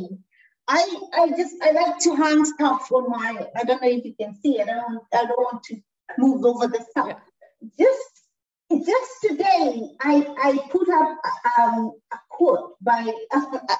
[0.67, 4.13] i i just i like to hang stuff on my i don't know if you
[4.19, 4.67] can see it.
[4.69, 5.77] I don't i don't want to
[6.17, 7.07] move over the stuff.
[7.07, 7.69] Yeah.
[7.79, 11.17] just just today i i put up
[11.57, 13.11] um, a quote by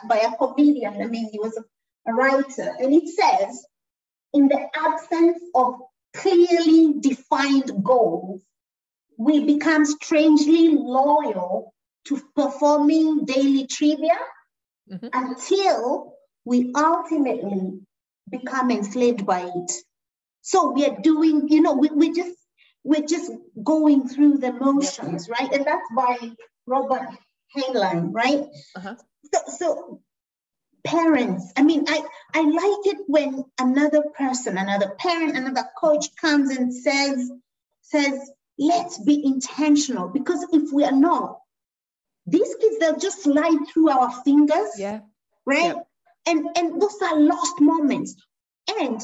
[0.07, 1.01] by a comedian.
[1.01, 2.75] I mean he was a, a writer.
[2.79, 3.65] And it says
[4.33, 5.81] in the absence of
[6.13, 8.41] clearly defined goals,
[9.17, 11.73] we become strangely loyal
[12.05, 14.17] to performing daily trivia
[14.91, 15.07] mm-hmm.
[15.13, 16.13] until
[16.45, 17.79] we ultimately
[18.29, 19.71] become enslaved by it.
[20.41, 22.35] So we are doing, you know, we, we just
[22.83, 23.29] we're just
[23.61, 25.51] going through the motions, right?
[25.51, 26.31] And that's by
[26.65, 27.09] Robert
[27.55, 28.45] Heinlein, right?
[28.77, 28.95] Uh-huh.
[29.33, 30.01] So, so
[30.83, 31.51] parents.
[31.55, 32.01] I mean, I,
[32.33, 37.31] I like it when another person, another parent, another coach comes and says,
[37.81, 40.07] says, let's be intentional.
[40.07, 41.39] Because if we are not,
[42.25, 44.77] these kids, they'll just slide through our fingers.
[44.77, 44.99] Yeah.
[45.45, 45.75] Right?
[45.75, 45.81] Yeah.
[46.25, 48.15] And, and those are lost moments.
[48.79, 49.01] And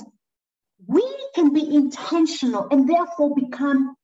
[0.88, 3.96] we can be intentional and therefore become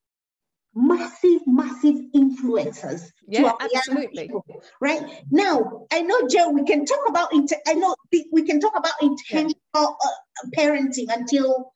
[0.80, 3.12] massive, massive influencers.
[3.28, 4.24] Yeah, absolutely.
[4.28, 4.46] People,
[4.80, 6.50] right now, I know, Joe.
[6.50, 7.34] We can talk about.
[7.34, 7.96] Inter- I know
[8.32, 9.82] we can talk about intentional yeah.
[9.82, 11.74] uh, parenting until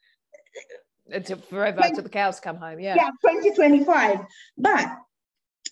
[1.08, 2.80] until forever, 20, until the cows come home.
[2.80, 2.96] Yeah.
[2.96, 4.20] Yeah, 2025.
[4.58, 4.98] But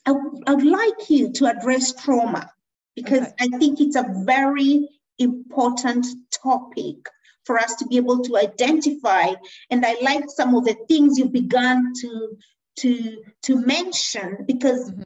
[0.06, 0.14] I,
[0.48, 2.52] I would like you to address trauma
[2.96, 3.34] because okay.
[3.40, 4.88] I think it's a very
[5.20, 6.06] important
[6.44, 6.98] topic
[7.46, 9.34] for us to be able to identify.
[9.70, 12.38] And I like some of the things you began to
[12.82, 15.02] to to mention because mm-hmm.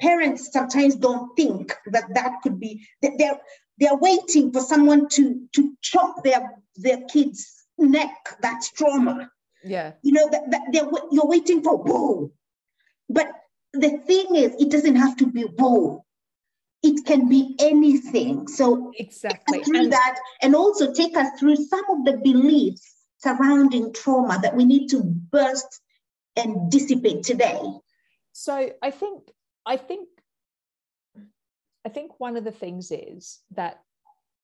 [0.00, 3.40] parents sometimes don't think that that could be that they're
[3.78, 6.42] they're waiting for someone to to chop their
[6.76, 9.30] their kid's neck that's trauma.
[9.64, 9.92] Yeah.
[10.02, 12.32] You know that, that they're you're waiting for whoa
[13.08, 13.28] but
[13.72, 16.04] the thing is it doesn't have to be whoa
[16.82, 18.48] it can be anything.
[18.48, 19.62] So exactly.
[19.62, 24.56] Through and, that and also take us through some of the beliefs surrounding trauma that
[24.56, 25.80] we need to burst
[26.40, 27.60] and dissipate today?
[28.32, 29.30] So I think
[29.66, 30.08] I think
[31.84, 33.82] I think one of the things is that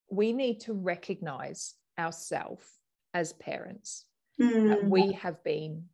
[0.09, 2.65] we need to recognize ourselves
[3.13, 4.05] as parents.
[4.39, 4.89] Mm.
[4.89, 5.85] we have been,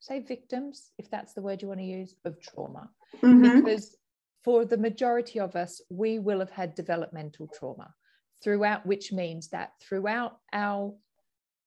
[0.00, 2.88] say, victims, if that's the word you want to use, of trauma.
[3.20, 3.62] Mhm.
[3.62, 3.94] Because
[4.42, 7.94] for the majority of us, we will have had developmental trauma
[8.42, 10.94] throughout, which means that throughout our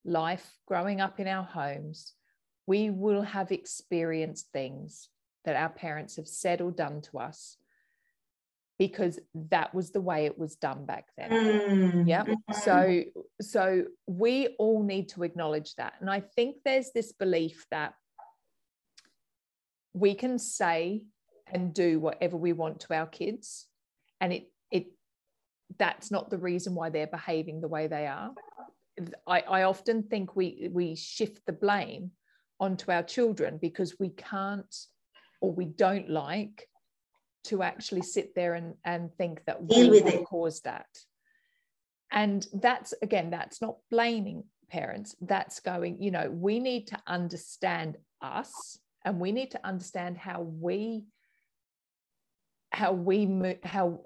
[0.06, 2.14] life, growing up in our homes,
[2.68, 5.10] we will have experienced things
[5.46, 7.58] that our parents have said or done to us
[8.78, 12.08] because that was the way it was done back then Mm.
[12.08, 12.54] yeah Mhm.
[12.54, 13.04] so
[13.42, 17.94] so we all need to acknowledge that and i think there's this belief that
[19.94, 21.04] we can say
[21.48, 23.68] and do whatever we want to our kids
[24.22, 24.88] and it it
[25.80, 28.32] that's not the reason why they're behaving the way they are
[29.26, 32.12] i, I often think we we shift the blame
[32.60, 34.76] onto our children because we can't
[35.42, 36.68] or we don't like
[37.46, 40.26] to actually sit there and, and think that we Deal it.
[40.26, 40.88] caused that
[42.12, 47.98] and that's again that's not blaming parents that's going you know we need to understand
[48.22, 51.06] us and we need to understand how we
[52.72, 54.02] how we how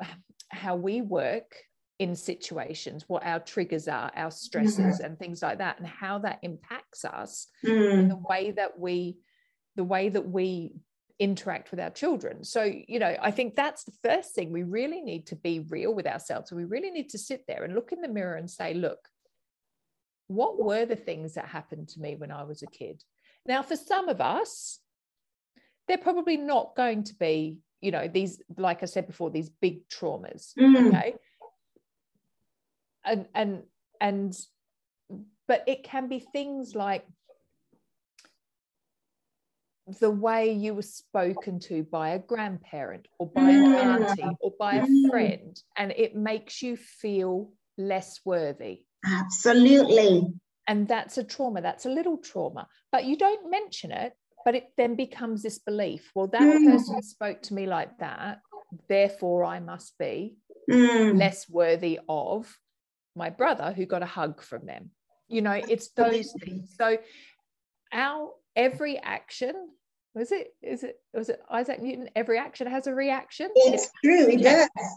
[0.49, 1.55] how we work
[2.03, 6.39] in situations what our triggers are our stresses and things like that and how that
[6.49, 7.31] impacts us
[7.63, 8.09] in Mm.
[8.09, 8.95] the way that we
[9.75, 10.73] the way that we
[11.19, 12.35] interact with our children.
[12.43, 12.61] So
[12.93, 14.47] you know i think that's the first thing.
[14.51, 16.51] We really need to be real with ourselves.
[16.51, 19.01] We really need to sit there and look in the mirror and say look
[20.39, 22.97] what were the things that happened to me when i was a kid?
[23.45, 24.79] Now for some of us
[25.87, 27.37] they're probably not going to be
[27.85, 28.33] you know these
[28.67, 30.87] like i said before these big traumas Mm.
[30.87, 31.11] okay
[33.05, 33.63] and and
[33.99, 34.37] and
[35.47, 37.05] but it can be things like
[39.99, 43.79] the way you were spoken to by a grandparent or by an Mm.
[43.79, 45.09] auntie or by a Mm.
[45.09, 50.33] friend and it makes you feel less worthy Absolutely.
[50.67, 54.13] and that's a trauma that's a little trauma but you don't mention it
[54.45, 56.63] but it then becomes this belief well that Mm.
[56.63, 58.39] person spoke to me like that
[58.87, 60.37] therefore i must be
[60.69, 61.17] Mm.
[61.17, 62.55] less worthy of
[63.15, 64.89] my brother who got a hug from them
[65.27, 66.97] you know it's those things so
[67.93, 69.53] our every action
[70.13, 74.27] was it is it was it isaac newton every action has a reaction It's true.
[74.29, 74.67] It Yeah.
[74.77, 74.89] does.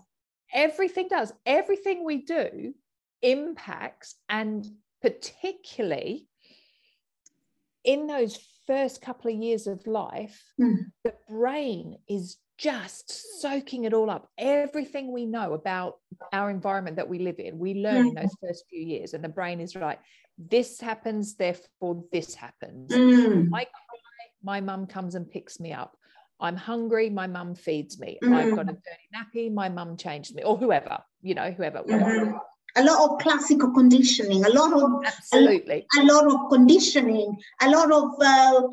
[0.53, 2.75] everything does everything we do
[3.23, 4.67] impacts and
[5.03, 6.29] particularly
[7.85, 10.87] in those first couple of years of life Mm.
[11.05, 15.97] the brain is just soaking it all up everything we know about
[16.33, 19.29] our environment that we live in we learn in those first few years and the
[19.29, 19.99] brain is like
[20.39, 23.49] this happens therefore this happens Mm.
[23.53, 23.99] I cry,
[24.43, 25.97] my mum comes and picks me up.
[26.41, 28.19] I'm hungry, my mum feeds me.
[28.23, 31.83] I've got a dirty nappy, my mum changed me, or whoever, you know, whoever.
[31.83, 32.39] Mhm.
[32.77, 35.87] A lot of classical conditioning, a lot of Absolutely.
[36.01, 38.69] a lot of conditioning, a lot of uh,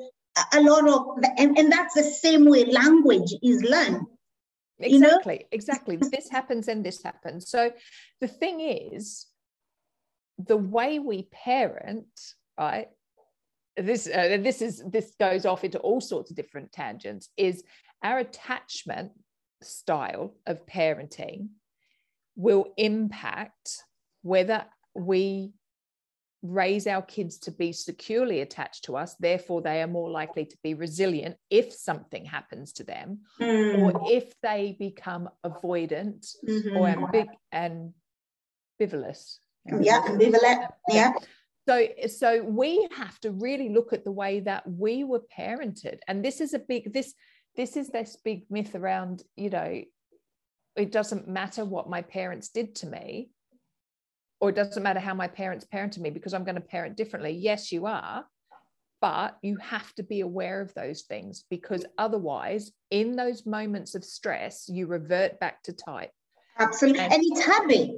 [0.53, 4.05] a lot of, and, and that's the same way language is learned.
[4.79, 5.07] you know?
[5.07, 5.45] Exactly.
[5.51, 5.95] Exactly.
[5.97, 7.49] This happens and this happens.
[7.49, 7.71] So
[8.19, 9.27] the thing is,
[10.37, 12.07] the way we parent,
[12.57, 12.87] right?
[13.77, 17.29] This uh, this is this goes off into all sorts of different tangents.
[17.37, 17.63] Is
[18.03, 19.11] our attachment
[19.61, 21.49] style of parenting
[22.35, 23.83] will impact
[24.23, 25.53] whether we
[26.43, 30.57] raise our kids to be securely attached to us therefore they are more likely to
[30.63, 33.79] be resilient if something happens to them Mm.
[33.93, 36.75] or if they become avoidant Mhm.
[36.79, 37.93] or ambig-
[38.81, 39.37] ambivalent.
[39.81, 40.67] yeah, ambivalent.
[40.89, 41.13] Yeah.
[41.69, 46.25] So, so we have to really look at the way that we were parented, and
[46.25, 47.13] this is a big this
[47.55, 49.83] this is this big myth around you know
[50.77, 53.29] it doesn't matter what my parents did to me,
[54.41, 57.31] or it doesn't matter how my parents parented me because I'm going to parent differently.
[57.31, 58.25] Yes, you are,
[58.99, 64.03] but you have to be aware of those things because otherwise, in those moments of
[64.03, 66.11] stress, you revert back to type.
[66.59, 67.01] Absolutely.
[67.01, 67.89] And- And it's habit.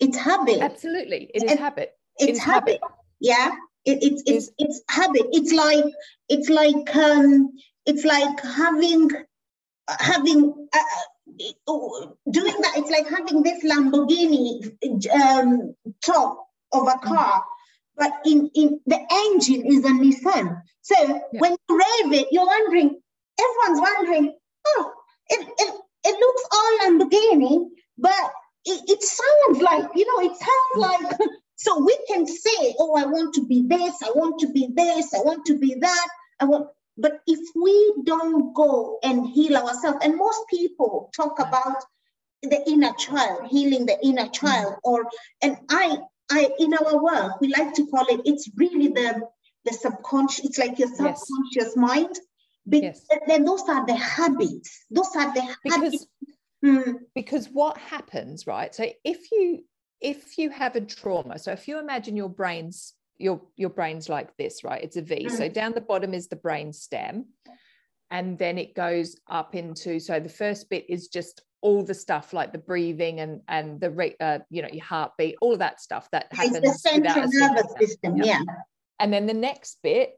[0.00, 0.60] It's habit.
[0.60, 1.92] Absolutely, it is And- habit.
[2.18, 2.80] it's is habit.
[3.20, 3.52] Yeah.
[3.84, 5.26] It, it's it's it's habit.
[5.32, 5.84] It's like
[6.28, 7.50] it's like um
[7.84, 9.10] it's like having
[9.88, 10.78] having uh,
[12.30, 12.74] doing that.
[12.76, 14.72] It's like having this Lamborghini
[15.12, 17.42] um, top of a car,
[17.96, 20.62] but in in the engine is a Nissan.
[20.82, 20.96] So
[21.32, 21.40] Yeah.
[21.40, 23.00] when you rev it, you're wondering.
[23.40, 24.34] Everyone's wondering.
[24.66, 24.92] Oh,
[25.30, 27.68] it it, it looks all Lamborghini,
[27.98, 28.32] but
[28.66, 30.30] it, it sounds like you know.
[30.30, 31.18] It sounds like
[31.56, 35.14] so we can say, oh, I want to be this, I want to be this,
[35.14, 36.08] I want to be that,
[36.40, 36.68] I want.
[36.96, 41.82] But if we don't go and heal ourselves, and most people talk about
[42.42, 45.06] the inner child, healing the inner child, or
[45.42, 45.98] and I
[46.30, 48.20] I in our work we like to call it.
[48.24, 49.22] It's really the
[49.64, 50.44] the subconscious.
[50.44, 51.76] It's like your subconscious yes.
[51.76, 52.18] mind.
[52.68, 53.06] Be- yes.
[53.26, 54.84] Then those are the habits.
[54.90, 56.06] Those are the because, habits.
[56.64, 56.94] Mm.
[57.14, 58.74] Because what happens, right?
[58.74, 59.64] So if you
[60.00, 64.36] if you have a trauma, so if you imagine your brain's your your brain's like
[64.36, 64.82] this, right?
[64.82, 65.26] It's a V.
[65.26, 65.30] Mm.
[65.30, 67.26] So down the bottom is the brain stem,
[68.10, 70.00] and then it goes up into.
[70.00, 74.14] So the first bit is just all the stuff like the breathing and and the
[74.20, 76.56] uh, you know your heartbeat, all of that stuff that happens.
[76.56, 78.42] It's the central nervous system, yeah.
[78.98, 80.10] And then the next bit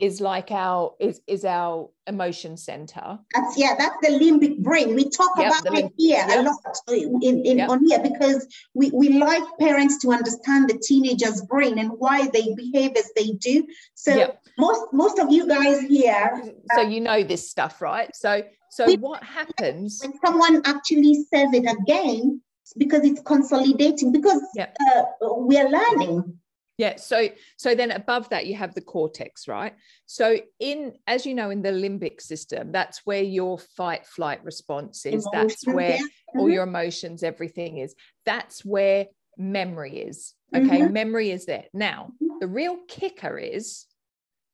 [0.00, 3.18] is like our is is our emotion center.
[3.34, 4.94] That's yeah, that's the limbic brain.
[4.94, 6.38] We talk yep, about it here yep.
[6.38, 7.68] a lot in, in yep.
[7.68, 12.54] on here because we, we like parents to understand the teenager's brain and why they
[12.54, 13.66] behave as they do.
[13.94, 18.14] So most most of you guys here So uh, you know this stuff, right?
[18.14, 22.40] So so we, what happens when someone actually says it again
[22.76, 25.02] because it's consolidating because uh,
[25.38, 26.38] we are learning
[26.78, 29.74] yeah so so then above that you have the cortex right
[30.06, 35.04] so in as you know in the limbic system that's where your fight flight response
[35.04, 36.02] is that's where yeah.
[36.36, 36.52] all mm-hmm.
[36.54, 40.92] your emotions everything is that's where memory is okay mm-hmm.
[40.92, 42.10] memory is there now
[42.40, 43.84] the real kicker is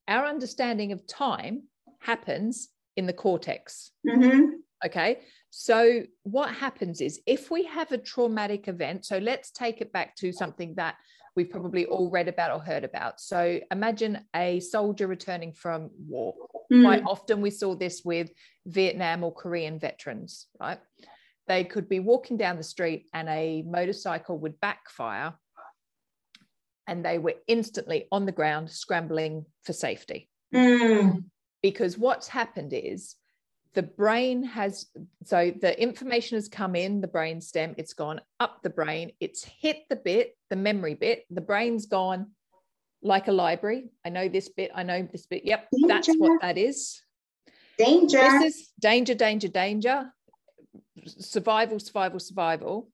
[0.07, 1.63] our understanding of time
[1.99, 4.45] happens in the cortex mm-hmm.
[4.85, 9.91] okay so what happens is if we have a traumatic event so let's take it
[9.91, 10.95] back to something that
[11.35, 13.19] we've probably all read about or heard about.
[13.19, 16.33] So imagine a soldier returning from war.
[16.71, 16.83] Mm.
[16.83, 18.31] Quite often we saw this with
[18.65, 20.79] Vietnam or Korean veterans, right?
[21.47, 25.33] They could be walking down the street and a motorcycle would backfire
[26.87, 30.29] and they were instantly on the ground scrambling for safety.
[30.53, 31.25] Mm.
[31.61, 33.15] Because what's happened is
[33.75, 34.87] the brain has
[35.23, 39.43] so the information has come in the brain stem it's gone up the brain it's
[39.43, 42.27] hit the bit the memory bit the brain's gone
[43.05, 43.89] like a library.
[44.03, 45.45] I know this bit i know this bit.
[45.45, 45.87] Yep danger.
[45.87, 47.01] that's what that is.
[47.77, 48.17] Danger.
[48.17, 50.11] This is danger danger danger.
[51.05, 52.89] Survival survival survival.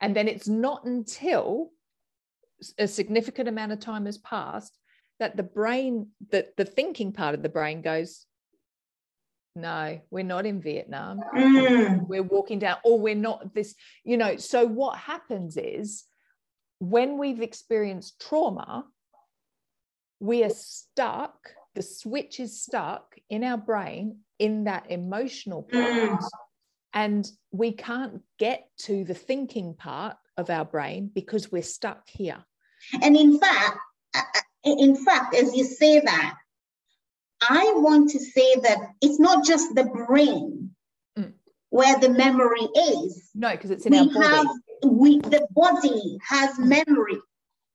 [0.00, 1.70] And then it's not until
[2.78, 4.78] a significant amount of time has passed
[5.18, 8.26] that the brain that the thinking part of the brain goes
[9.56, 12.06] no we're not in vietnam mm.
[12.06, 16.04] we're walking down or we're not this you know so what happens is
[16.78, 18.84] when we've experienced trauma
[20.20, 26.18] we are stuck the switch is stuck in our brain in that emotional part mm.
[26.94, 32.44] and we can't get to the thinking part of our brain because we're stuck here
[33.02, 33.78] and in fact
[34.64, 36.34] in fact as you say that
[37.42, 40.70] I want to say that it's not just the brain
[41.18, 41.32] mm.
[41.70, 43.30] where the memory is.
[43.34, 44.26] No, because it's in we our body.
[44.26, 44.46] Have,
[44.84, 47.18] we, the body has memory.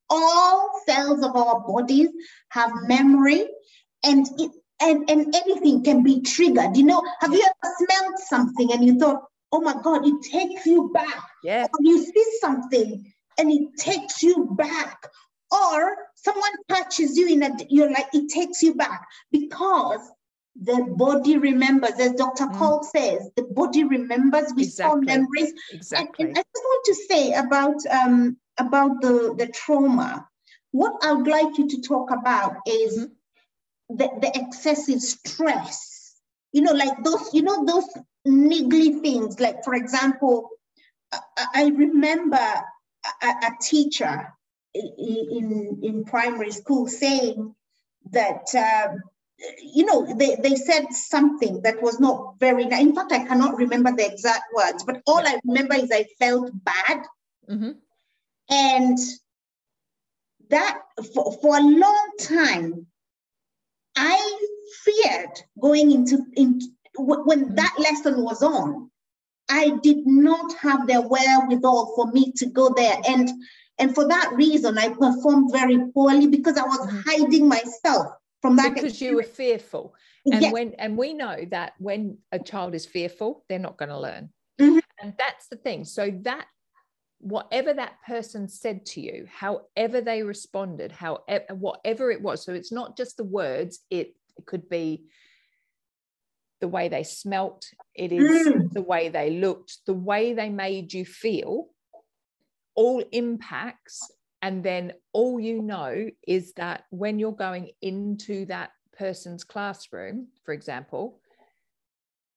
[0.09, 2.09] All cells of our bodies
[2.49, 3.47] have memory,
[4.03, 4.51] and it
[4.81, 6.75] and, and anything can be triggered.
[6.75, 10.65] You know, have you ever smelled something and you thought, oh my God, it takes
[10.65, 11.23] you back?
[11.43, 11.63] Yeah.
[11.63, 15.07] Or you see something and it takes you back
[15.51, 19.99] or someone touches you in a you're like it takes you back because
[20.61, 22.57] the body remembers as dr mm.
[22.57, 25.05] Cole says the body remembers we exactly.
[25.05, 30.27] memories exactly and, and, i just want to say about um about the the trauma
[30.71, 33.95] what i would like you to talk about is mm-hmm.
[33.97, 36.15] the, the excessive stress
[36.53, 37.87] you know like those you know those
[38.25, 40.49] niggly things like for example
[41.11, 42.47] i, I remember
[43.21, 44.34] a, a teacher
[44.75, 47.55] in, in primary school saying
[48.11, 48.93] that, uh,
[49.61, 53.91] you know, they, they said something that was not very, in fact, I cannot remember
[53.91, 57.05] the exact words, but all I remember is I felt bad.
[57.49, 57.71] Mm-hmm.
[58.49, 58.97] And
[60.49, 60.79] that
[61.13, 62.85] for, for a long time,
[63.95, 64.39] I
[64.83, 67.55] feared going into, into when mm-hmm.
[67.55, 68.91] that lesson was on.
[69.49, 72.97] I did not have the wherewithal for me to go there.
[73.07, 73.29] And
[73.77, 77.01] and for that reason, I performed very poorly because I was mm-hmm.
[77.05, 78.07] hiding myself
[78.41, 78.73] from that.
[78.73, 79.01] Because experience.
[79.01, 79.95] you were fearful.
[80.25, 80.53] And yes.
[80.53, 84.29] when and we know that when a child is fearful, they're not going to learn.
[84.59, 84.79] Mm-hmm.
[85.01, 85.83] And that's the thing.
[85.83, 86.45] So that
[87.19, 92.43] whatever that person said to you, however they responded, however whatever it was.
[92.43, 95.05] So it's not just the words, it, it could be
[96.61, 98.71] the way they smelt, it is mm.
[98.71, 101.67] the way they looked, the way they made you feel
[102.75, 103.99] all impacts
[104.41, 110.53] and then all you know is that when you're going into that person's classroom for
[110.53, 111.19] example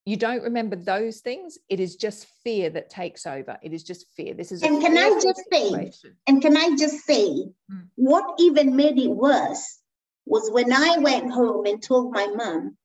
[0.08, 3.58] you don't remember those things, it is just fear that takes over.
[3.62, 4.32] It is just fear.
[4.32, 5.92] This is and can I just situation.
[5.92, 7.28] say, and can I just say,
[7.70, 7.88] mm.
[7.96, 9.80] what even made it worse
[10.24, 12.78] was when I went home and told my mom,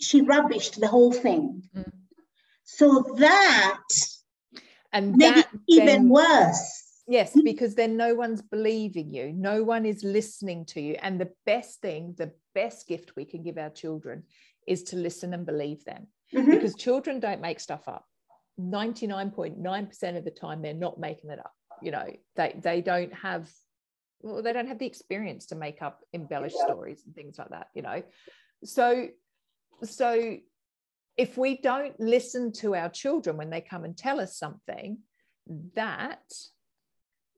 [0.00, 1.64] she rubbished the whole thing.
[1.76, 1.90] Mm.
[2.62, 3.82] So that
[4.92, 6.84] and that even then, worse.
[7.06, 10.96] Yes, because then no one's believing you, no one is listening to you.
[11.00, 14.24] And the best thing, the best gift we can give our children
[14.66, 16.08] is to listen and believe them.
[16.34, 16.50] Mm-hmm.
[16.50, 18.04] because children don't make stuff up.
[18.60, 21.52] 99.9% of the time they're not making it up.
[21.80, 23.48] You know they they don't have
[24.20, 27.68] well, they don't have the experience to make up embellished stories and things like that
[27.72, 28.02] you know.
[28.64, 29.08] So
[29.84, 30.36] so
[31.16, 34.98] if we don't listen to our children when they come and tell us something
[35.74, 36.22] that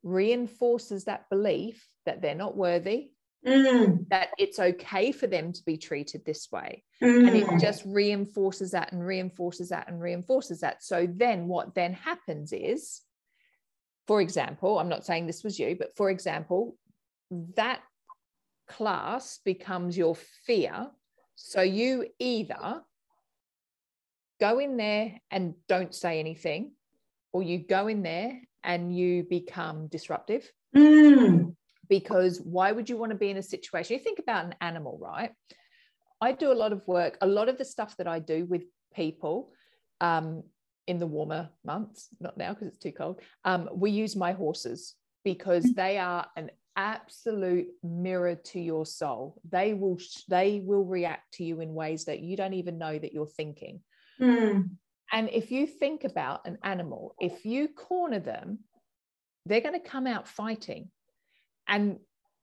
[0.02, 3.10] reinforces that belief that they're not worthy
[3.46, 4.08] mm.
[4.08, 6.82] that it's okay for them to be treated this way.
[7.02, 7.28] Mm.
[7.28, 7.60] And it mm.
[7.60, 10.82] just reinforces that and reinforces that and reinforces that.
[10.82, 13.00] So then what then happens is,
[14.06, 16.76] for example, I'm not saying this was you, but for example,
[17.56, 17.80] that
[18.68, 20.88] class becomes your fear.
[21.36, 22.82] So you either
[24.40, 26.72] go in there and don't say anything,
[27.32, 30.50] or you go in there and you become disruptive.
[30.76, 31.54] Mm
[31.90, 33.94] because why would you want to be in a situation?
[33.94, 35.32] You think about an animal, right?
[36.22, 38.62] I do a lot of work, a lot of the stuff that I do with
[38.94, 39.52] people
[40.00, 40.44] um,
[40.86, 44.94] in the warmer months, not now because it's too cold, um, we use my horses
[45.24, 45.74] because mm.
[45.74, 49.40] they are an absolute mirror to your soul.
[49.50, 53.12] They will they will react to you in ways that you don't even know that
[53.12, 53.80] you're thinking.
[54.20, 54.70] Mm.
[55.12, 58.60] And if you think about an animal, if you corner them,
[59.46, 60.90] they're going to come out fighting.
[61.66, 61.98] And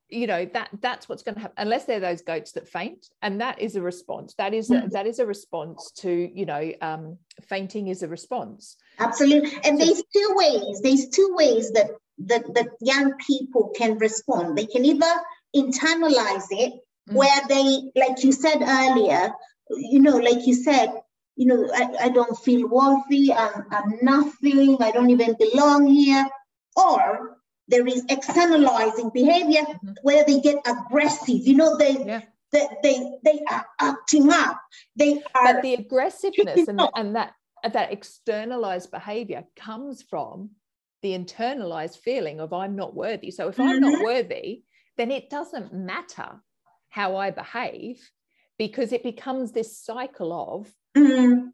[0.09, 3.07] you know that that's what's going to happen unless they're those goats that faint.
[3.21, 4.33] And that is a response.
[4.37, 4.91] That is a, mm.
[4.91, 8.77] that is a response to you know um, fainting is a response.
[8.99, 14.57] Absolutely and there's two ways there's two ways that that, that young people can respond.
[14.57, 15.13] They can either
[15.55, 16.73] internalize it
[17.09, 17.13] mm.
[17.13, 19.31] where they like you said earlier
[19.71, 20.93] you know like you said
[21.37, 26.27] you know i, I don't feel worthy I'm, I'm nothing i don't even belong here
[26.75, 29.91] or there is externalizing behavior mm-hmm.
[30.01, 31.45] where they get aggressive.
[31.45, 32.21] You know, they yeah.
[32.51, 34.61] they, they they are acting up.
[34.95, 37.33] They are But the aggressiveness and, and that
[37.71, 40.51] that externalized behavior comes from
[41.01, 43.31] the internalized feeling of I'm not worthy.
[43.31, 43.69] So if mm-hmm.
[43.69, 44.03] I'm not mm-hmm.
[44.03, 44.63] worthy,
[44.97, 46.41] then it doesn't matter
[46.89, 47.99] how I behave
[48.57, 51.47] because it becomes this cycle of mm-hmm.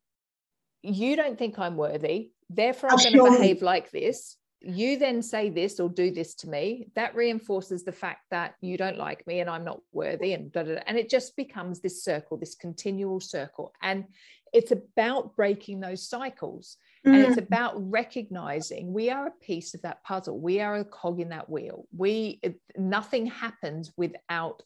[0.81, 5.49] you don't think I'm worthy, therefore I'm going to behave like this you then say
[5.49, 9.41] this or do this to me that reinforces the fact that you don't like me
[9.41, 10.81] and i'm not worthy and da, da, da.
[10.87, 14.05] and it just becomes this circle this continual circle and
[14.53, 17.13] it's about breaking those cycles mm.
[17.13, 17.45] and it's mm.
[17.45, 21.49] about recognizing we are a piece of that puzzle we are a cog in that
[21.49, 22.39] wheel we
[22.77, 24.63] nothing happens without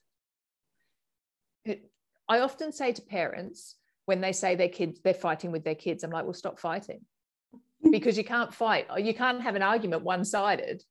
[1.65, 1.89] it,
[2.29, 3.75] i often say to parents
[4.07, 7.01] when they say their kids they're fighting with their kids i'm like well stop fighting.
[7.91, 10.83] Because you can't fight you can't have an argument one-sided.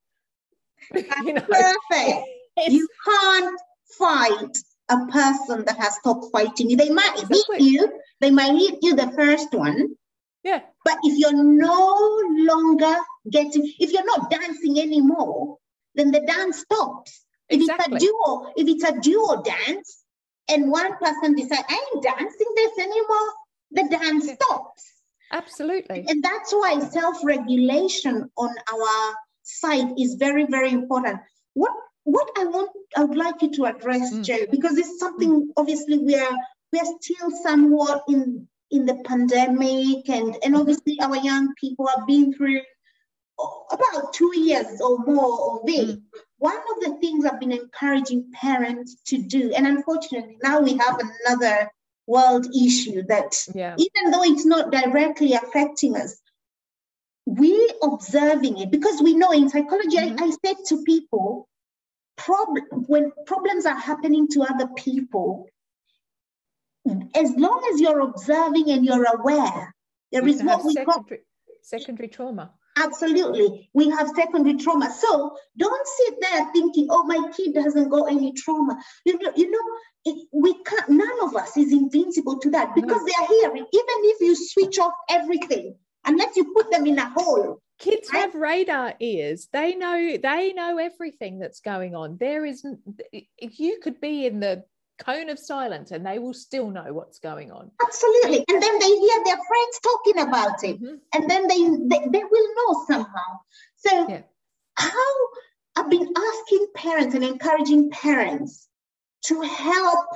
[0.95, 1.41] You know?
[1.41, 2.29] perfect.
[2.69, 3.61] You can't
[3.99, 4.57] fight
[4.89, 6.77] a person that has stopped fighting you.
[6.77, 7.59] They might exactly.
[7.59, 8.01] hit you.
[8.21, 9.97] They might hit you the first one.
[10.43, 10.61] Yeah.
[10.85, 12.97] But if you're no longer
[13.31, 15.59] getting if you're not dancing anymore
[15.97, 17.25] then the dance stops.
[17.49, 17.97] If exactly.
[17.97, 20.05] it's a duo if it's a duo dance
[20.49, 23.29] and one person decides i ain't dancing this anymore
[23.73, 24.97] the dance stops
[25.33, 26.05] Absolutely.
[26.09, 31.21] And that's why self regulation on our side is very, very important.
[31.55, 31.73] What
[32.05, 34.25] what I want, I would like you to address, mm.
[34.25, 35.47] Joe, because it's something mm.
[35.57, 36.37] obviously we are
[36.73, 40.57] we are still somewhat in in the pandemic, and and mm-hmm.
[40.57, 42.61] obviously our young people have been through
[43.71, 45.89] about two years or more of it.
[45.89, 46.03] Mm.
[46.39, 51.01] One of the things I've been encouraging parents to do, and unfortunately now we have
[51.01, 51.71] another
[52.07, 53.75] world issue that yeah.
[53.79, 56.21] even though it's not directly affecting us,
[57.25, 60.23] we observing it because we know in psychology, mm-hmm.
[60.23, 61.49] I, I said to people,
[62.17, 65.49] problem when problems are happening to other people,
[67.15, 69.75] as long as you're observing and you're aware,
[70.13, 71.05] there is what we call
[71.63, 72.53] secondary trauma.
[72.77, 73.71] Absolutely.
[73.73, 74.93] We have secondary trauma.
[74.93, 78.79] So don't sit there thinking, oh, my kid doesn't got any trauma.
[79.05, 79.59] You know, you know
[80.05, 83.07] it, we can't, none of us is invincible to that because no.
[83.07, 83.67] they are hearing.
[83.73, 87.61] Even if you switch off everything, unless you put them in a hole.
[87.79, 88.21] Kids right?
[88.23, 89.49] have radar ears.
[89.53, 92.17] They know they know everything that's going on.
[92.19, 92.81] There isn't
[93.39, 94.65] you could be in the
[94.99, 98.89] cone of silence and they will still know what's going on absolutely and then they
[98.89, 100.95] hear their friends talking about it mm-hmm.
[101.15, 103.39] and then they, they, they will know somehow
[103.77, 104.23] so yeah.
[104.77, 105.15] how
[105.77, 108.69] i've been asking parents and encouraging parents
[109.23, 110.07] to help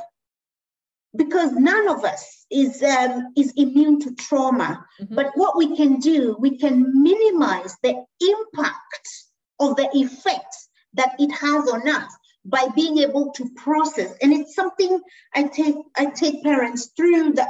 [1.17, 5.15] because none of us is um, is immune to trauma mm-hmm.
[5.15, 9.09] but what we can do we can minimize the impact
[9.59, 12.13] of the effects that it has on us
[12.45, 14.15] by being able to process.
[14.23, 15.01] And it's something
[15.35, 17.47] i take i take parents through the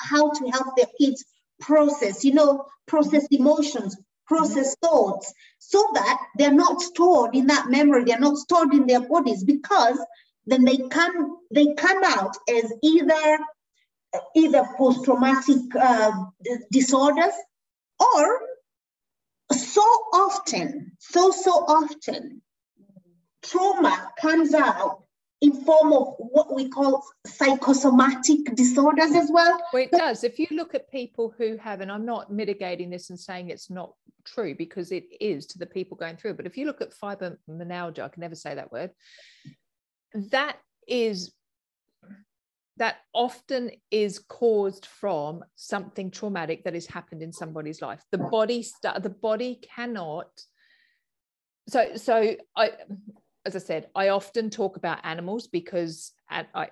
[0.00, 1.24] how to help their kids
[1.60, 3.96] process you know process emotions
[4.26, 9.00] process thoughts so that they're not stored in that memory they're not stored in their
[9.08, 9.98] bodies because
[10.46, 13.38] then they come they come out as either
[14.34, 16.12] either post-traumatic uh,
[16.72, 17.34] disorders
[18.00, 18.40] or
[19.52, 22.40] so often so so often
[23.48, 25.02] trauma comes out
[25.40, 29.60] in form of what we call psychosomatic disorders as well.
[29.72, 30.24] Well, it does.
[30.24, 33.70] If you look at people who have, and I'm not mitigating this and saying it's
[33.70, 33.92] not
[34.24, 38.00] true because it is to the people going through, but if you look at fibromyalgia,
[38.00, 38.90] I can never say that word,
[40.14, 41.32] that is
[42.78, 48.62] that often is caused from something traumatic that has happened in somebody's life the body
[48.62, 50.28] st- the body cannot
[51.68, 52.70] so so i
[53.48, 56.68] as i said i often talk about animals because i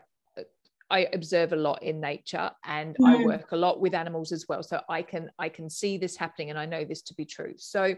[0.88, 3.06] I observe a lot in nature and mm.
[3.06, 4.62] I work a lot with animals as well.
[4.62, 7.54] So I can I can see this happening and I know this to be true.
[7.56, 7.96] So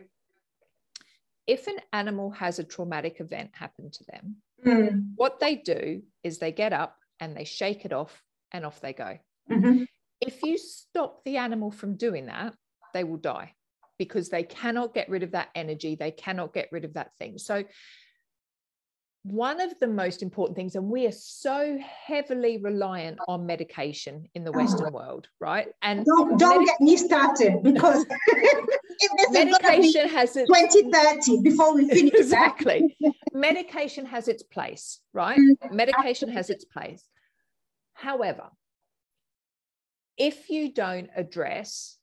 [1.47, 5.13] if an animal has a traumatic event happen to them, mm.
[5.17, 8.23] what they do is they get up and they shake it off
[8.53, 9.19] and off they go.
[9.51, 9.85] Mm-hmm.
[10.21, 12.55] If you stop the animal from doing that,
[12.95, 13.55] they will die
[13.99, 15.95] because they cannot get rid of that energy.
[15.95, 17.39] They cannot get rid of that thing.
[17.39, 17.65] So,
[19.31, 24.45] one of the most important things, and we are so heavily reliant on medication in
[24.45, 24.91] the Western oh.
[24.91, 25.69] world, right?
[25.83, 28.07] And don't, don't get me started because
[29.31, 32.97] medication has its 2030 before we finish exactly.
[33.33, 35.39] medication has its place, right?
[35.39, 35.77] Mm-hmm.
[35.77, 37.05] Medication has its place.
[37.93, 38.51] However,
[40.17, 41.97] if you don't address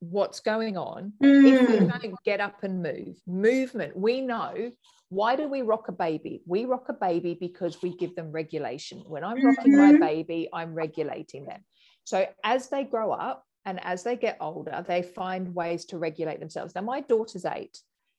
[0.00, 1.62] what's going on, mm.
[1.62, 2.00] if you mm.
[2.00, 4.72] don't get up and move, movement, we know
[5.14, 6.42] why do we rock a baby?
[6.46, 9.02] We rock a baby because we give them regulation.
[9.06, 10.00] When I'm rocking mm-hmm.
[10.00, 11.60] my baby, I'm regulating them.
[12.04, 16.40] So as they grow up and as they get older, they find ways to regulate
[16.40, 16.74] themselves.
[16.74, 17.78] Now, my daughter's eight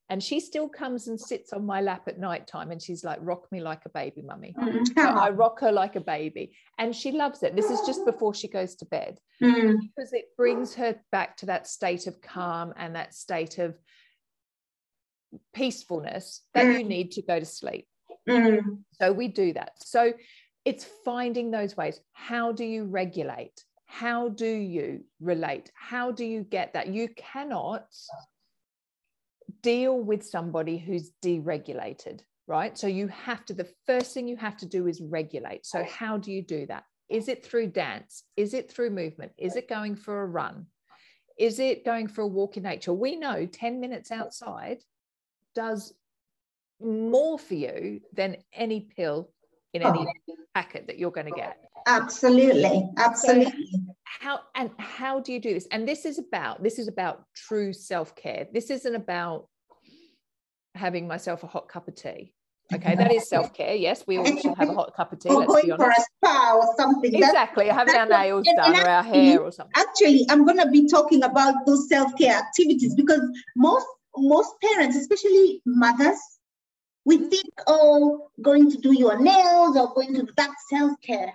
[0.09, 3.17] and she still comes and sits on my lap at night time and she's like
[3.21, 4.83] rock me like a baby mummy mm-hmm.
[4.85, 8.33] so i rock her like a baby and she loves it this is just before
[8.33, 9.75] she goes to bed mm.
[9.81, 13.75] because it brings her back to that state of calm and that state of
[15.53, 16.79] peacefulness that mm.
[16.79, 17.88] you need to go to sleep.
[18.27, 18.79] Mm.
[18.93, 19.71] So we do that.
[19.77, 20.13] So
[20.65, 21.99] it's finding those ways.
[22.13, 23.63] How do you regulate?
[23.86, 25.71] How do you relate?
[25.75, 26.88] How do you get that?
[26.88, 27.86] You cannot
[29.61, 32.77] deal with somebody who's deregulated, right?
[32.77, 35.65] So you have to, the first thing you have to do is regulate.
[35.65, 36.83] So, how do you do that?
[37.09, 38.23] Is it through dance?
[38.36, 39.31] Is it through movement?
[39.38, 40.65] Is it going for a run?
[41.38, 42.93] Is it going for a walk in nature?
[42.93, 44.79] We know 10 minutes outside
[45.55, 45.93] does
[46.81, 49.29] more for you than any pill
[49.73, 50.35] in any oh.
[50.53, 51.57] packet that you're going to get.
[51.87, 53.51] Absolutely absolutely.
[53.71, 55.67] So how and how do you do this?
[55.71, 58.47] And this is about this is about true self-care.
[58.53, 59.47] This isn't about
[60.73, 62.33] having myself a hot cup of tea.
[62.73, 63.75] Okay that is self-care.
[63.75, 66.53] Yes we all should have a hot cup of tea or going for a spa
[66.55, 67.13] or something.
[67.13, 69.73] Exactly having our nails done or our hair or something.
[69.75, 73.21] actually i'm going to be talking about those self-care activities because
[73.55, 73.85] most
[74.18, 76.20] most parents, especially mothers,
[77.05, 81.34] we think, oh, going to do your nails or going to do that self care.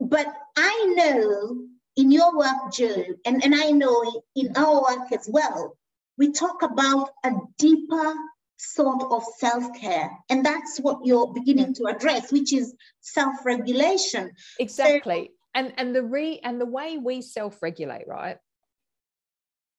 [0.00, 0.26] But
[0.56, 1.66] I know
[1.96, 5.76] in your work, Joe, and, and I know in our work as well,
[6.18, 8.14] we talk about a deeper
[8.58, 10.10] sort of self-care.
[10.30, 14.32] And that's what you're beginning to address which is self-regulation.
[14.58, 15.26] Exactly.
[15.26, 18.38] So, and and the re and the way we self-regulate right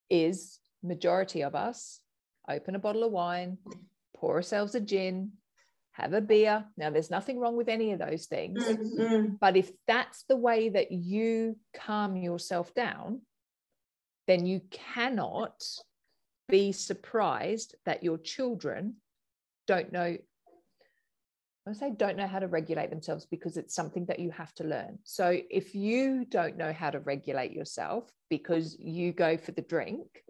[0.09, 1.99] is majority of us
[2.49, 3.57] open a bottle of wine,
[4.15, 5.31] pour ourselves a gin,
[5.91, 6.65] have a beer.
[6.77, 8.63] Now, there's nothing wrong with any of those things.
[8.63, 9.35] Mm-hmm.
[9.41, 13.21] But if that's the way that you calm yourself down,
[14.27, 15.63] then you cannot
[16.47, 18.95] be surprised that your children
[19.65, 20.17] don't know.
[21.67, 24.63] I say don't know how to regulate themselves because it's something that you have to
[24.63, 24.99] learn.
[25.03, 30.23] So if you don't know how to regulate yourself because you go for the drink,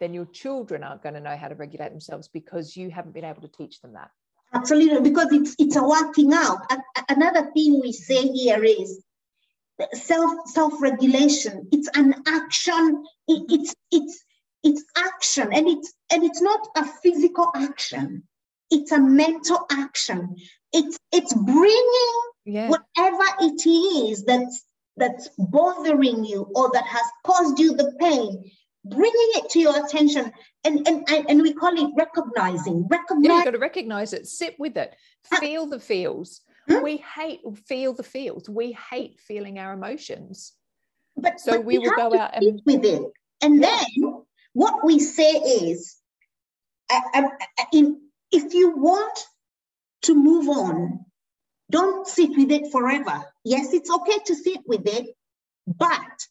[0.00, 3.24] then your children aren't going to know how to regulate themselves because you haven't been
[3.24, 4.10] able to teach them that.
[4.54, 6.60] Absolutely, because it's it's a working out.
[7.08, 9.02] another thing we say here is
[9.92, 11.68] self self regulation.
[11.70, 13.04] It's an action.
[13.26, 14.24] It, it's it's
[14.62, 18.22] it's action, and it's and it's not a physical action.
[18.70, 20.36] It's a mental action.
[20.72, 22.70] It's it's bringing yeah.
[22.70, 24.64] whatever it is that's
[24.96, 28.50] that's bothering you or that has caused you the pain
[28.88, 30.32] bringing it to your attention
[30.64, 34.26] and and and we call it recognizing recognize yeah, you've got to recognize it.
[34.26, 34.94] Sit with it.
[35.32, 35.36] Ah.
[35.36, 36.40] Feel the feels.
[36.68, 36.82] Hmm?
[36.82, 38.48] we hate feel the feels.
[38.48, 40.52] We hate feeling our emotions.
[41.16, 43.02] But so but we, we will go out and with it.
[43.42, 43.82] And yeah.
[44.00, 44.22] then
[44.52, 45.96] what we say is
[46.90, 48.00] I, I, in,
[48.32, 49.18] if you want
[50.02, 51.04] to move on
[51.70, 53.24] don't sit with it forever.
[53.44, 55.06] Yes it's okay to sit with it
[55.66, 56.26] but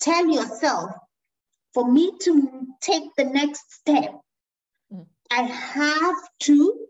[0.00, 0.90] tell yourself
[1.76, 4.18] for me to take the next step,
[4.90, 5.04] mm.
[5.30, 6.86] I have to,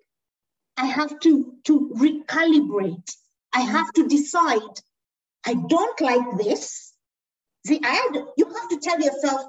[0.76, 3.10] I have to, to recalibrate.
[3.52, 3.68] I mm.
[3.68, 4.74] have to decide,
[5.44, 6.92] I don't like this.
[7.66, 9.40] See, I had, you have to tell yourself,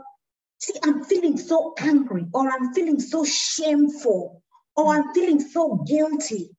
[0.58, 4.42] see, I'm feeling so angry, or I'm feeling so shameful,
[4.76, 4.96] or mm.
[4.96, 6.50] I'm feeling so guilty.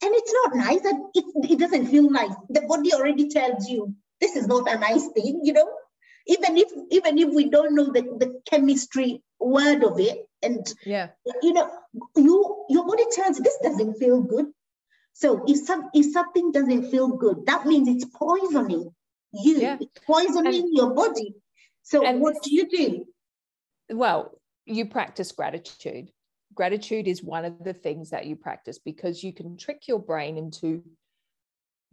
[0.00, 0.82] And it's not nice.
[0.82, 2.36] That it, it doesn't feel nice.
[2.50, 5.68] The body already tells you this is not a nice thing, you know?
[6.26, 11.08] Even if even if we don't know the, the chemistry word of it and yeah.
[11.42, 11.70] you know
[12.16, 14.46] you your body tells this doesn't feel good.
[15.12, 18.90] So if some if something doesn't feel good that means it's poisoning
[19.32, 19.58] you.
[19.58, 19.78] Yeah.
[19.80, 21.34] it's poisoning and, your body.
[21.82, 23.06] So what this, do you do?
[23.90, 26.10] Well you practice gratitude.
[26.54, 30.38] Gratitude is one of the things that you practice because you can trick your brain
[30.38, 30.82] into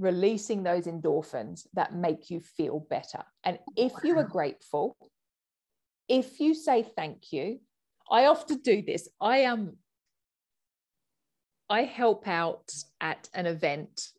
[0.03, 3.23] releasing those endorphins that make you feel better.
[3.43, 4.97] And if you are grateful,
[6.07, 7.59] if you say thank you,
[8.11, 9.07] I often do this.
[9.21, 9.77] I am um,
[11.69, 14.09] I help out at an event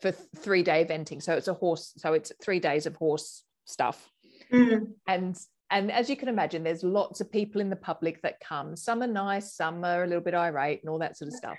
[0.00, 1.22] for three day eventing.
[1.22, 4.10] So it's a horse, so it's three days of horse stuff.
[4.52, 4.92] Mm.
[5.06, 5.36] And
[5.70, 8.74] and as you can imagine, there's lots of people in the public that come.
[8.74, 11.58] Some are nice, some are a little bit irate, and all that sort of stuff.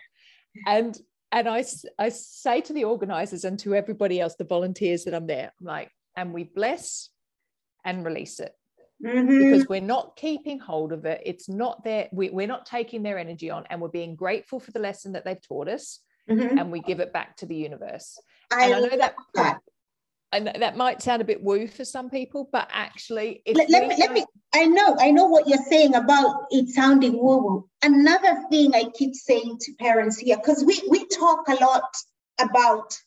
[0.66, 0.98] And
[1.32, 1.64] and I,
[1.98, 5.66] I say to the organizers and to everybody else, the volunteers that I'm there, I'm
[5.66, 7.10] like, and we bless
[7.86, 8.54] and release it.
[9.06, 9.40] Mm-hmm.
[9.40, 11.22] Because we're not keeping hold of it.
[11.26, 12.10] It's not there.
[12.12, 15.24] We, we're not taking their energy on, and we're being grateful for the lesson that
[15.24, 16.00] they've taught us,
[16.30, 16.58] mm-hmm.
[16.58, 18.20] and we give it back to the universe.
[18.52, 19.60] I and I know that, that
[20.32, 23.96] and that might sound a bit woo for some people, but actually, let, let me,
[23.98, 27.70] let me, I know, I know what you're saying about it sounding woo woo.
[27.84, 31.84] Another thing I keep saying to parents here, because we, we talk a lot
[32.40, 32.98] about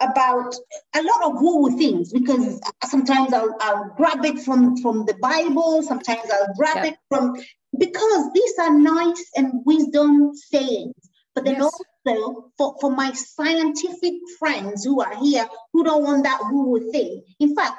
[0.00, 0.54] about
[0.96, 5.82] a lot of woo things because sometimes I'll, I'll grab it from from the Bible,
[5.82, 6.86] sometimes I'll grab yeah.
[6.86, 7.36] it from
[7.78, 10.94] because these are nice and wisdom sayings,
[11.34, 11.70] but then yes.
[12.08, 17.22] Also for, for my scientific friends who are here who don't want that woo thing.
[17.40, 17.78] In fact,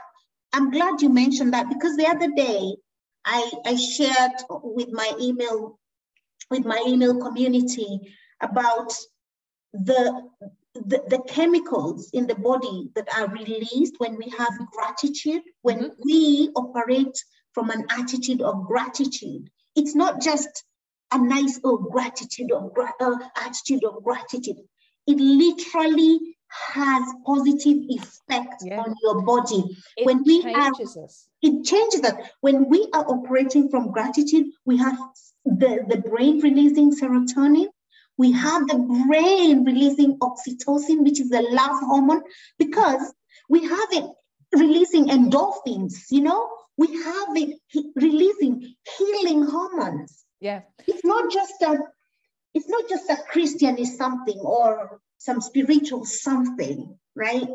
[0.53, 2.75] I'm glad you mentioned that because the other day
[3.25, 5.79] I, I shared with my email
[6.49, 7.99] with my email community
[8.41, 8.91] about
[9.73, 10.29] the,
[10.73, 16.01] the, the chemicals in the body that are released when we have gratitude, when mm-hmm.
[16.03, 17.23] we operate
[17.53, 19.49] from an attitude of gratitude.
[19.75, 20.63] It's not just
[21.11, 24.57] a nice oh, gratitude of uh, attitude of gratitude.
[25.07, 26.19] It literally
[26.73, 28.79] has positive effects yeah.
[28.81, 29.63] on your body.
[29.97, 31.27] It when we changes are, us.
[31.41, 32.13] It changes us.
[32.41, 34.97] When we are operating from gratitude, we have
[35.45, 37.67] the, the brain releasing serotonin.
[38.17, 42.21] We have the brain releasing oxytocin, which is the love hormone,
[42.57, 43.13] because
[43.47, 44.05] we have it
[44.53, 47.59] releasing endorphins, you know, we have it
[47.95, 50.61] releasing healing hormones yeah.
[50.87, 51.77] It's not just a
[52.53, 57.47] it's not just a christian is something or some spiritual something right?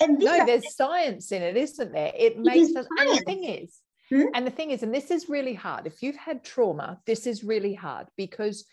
[0.00, 2.12] And no are, there's science in it isn't there?
[2.16, 3.78] It makes it us and the thing is
[4.10, 4.24] hmm?
[4.34, 5.86] and the thing is and this is really hard.
[5.86, 8.64] If you've had trauma this is really hard because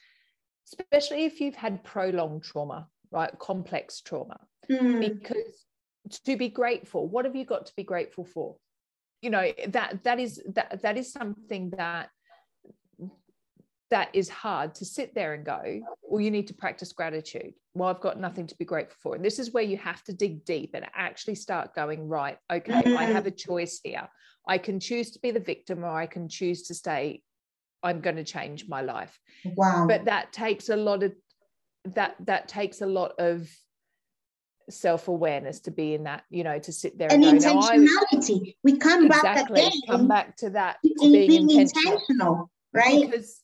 [0.67, 4.99] especially if you've had prolonged trauma right complex trauma hmm.
[4.99, 5.65] because
[6.25, 8.55] to be grateful what have you got to be grateful for?
[9.21, 12.09] You know that that is that that is something that
[13.91, 17.53] that is hard to sit there and go, well, you need to practice gratitude.
[17.73, 19.15] Well, I've got nothing to be grateful for.
[19.15, 22.71] And this is where you have to dig deep and actually start going, right, okay,
[22.71, 22.97] mm-hmm.
[22.97, 24.07] I have a choice here.
[24.47, 27.21] I can choose to be the victim or I can choose to stay,
[27.83, 29.19] I'm going to change my life.
[29.45, 29.85] Wow.
[29.87, 31.13] But that takes a lot of
[31.83, 33.49] that that takes a lot of
[34.69, 39.07] self-awareness to be in that you know to sit there and, and intentionality we come
[39.07, 41.93] exactly, back again come back to that being, being intentional.
[41.93, 43.41] intentional right because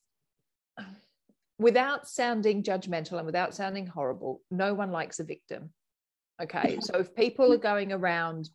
[1.60, 5.72] without sounding judgmental and without sounding horrible, no one likes a victim.
[6.42, 6.78] Okay.
[6.82, 8.50] So if people are going around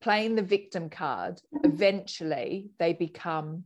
[0.00, 3.64] playing the victim card, eventually they become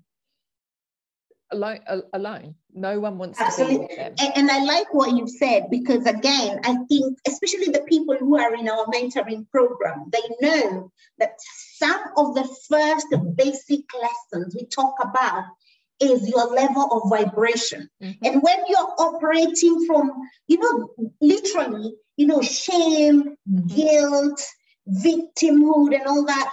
[1.53, 1.79] alone
[2.13, 3.75] alone no one wants Absolutely.
[3.75, 7.17] to be with them and, and, i like what you've said because again i think
[7.27, 11.35] especially the people who are in our mentoring program they know that
[11.77, 13.07] some of the first
[13.37, 15.45] basic lessons we talk about
[16.01, 18.25] is your level of vibration mm-hmm.
[18.25, 20.13] and when you're operating from
[20.47, 20.91] you know
[21.21, 23.67] literally you know shame mm-hmm.
[23.67, 24.43] guilt
[24.89, 26.51] victimhood and all that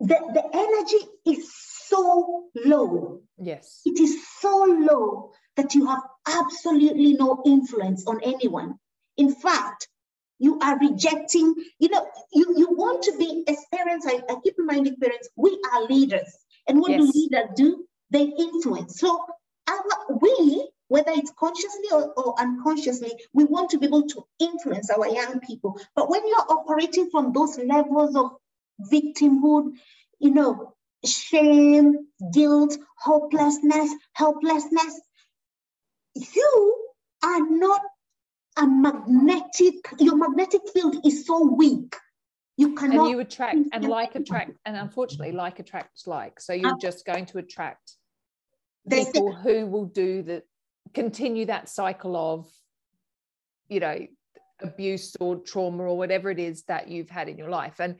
[0.00, 1.50] the, the energy is
[1.86, 3.20] so low.
[3.38, 3.80] Yes.
[3.84, 8.74] It is so low that you have absolutely no influence on anyone.
[9.16, 9.88] In fact,
[10.38, 14.54] you are rejecting, you know, you, you want to be, as parents, I, I keep
[14.58, 16.30] reminding parents, we are leaders.
[16.68, 17.00] And what yes.
[17.00, 17.86] do leaders do?
[18.10, 19.00] They influence.
[19.00, 19.24] So
[19.68, 24.90] our, we, whether it's consciously or, or unconsciously, we want to be able to influence
[24.90, 25.78] our young people.
[25.94, 28.32] But when you're operating from those levels of
[28.92, 29.72] victimhood,
[30.18, 35.00] you know, shame, guilt, hopelessness, helplessness.
[36.14, 36.88] You
[37.22, 37.82] are not
[38.56, 41.94] a magnetic, your magnetic field is so weak.
[42.56, 43.06] You cannot.
[43.06, 46.40] And you attract, and like attract, and unfortunately, like attracts like.
[46.40, 47.92] So you're just going to attract
[48.90, 50.42] people who will do the,
[50.94, 52.48] continue that cycle of,
[53.68, 54.06] you know,
[54.62, 57.96] abuse or trauma or whatever it is that you've had in your life and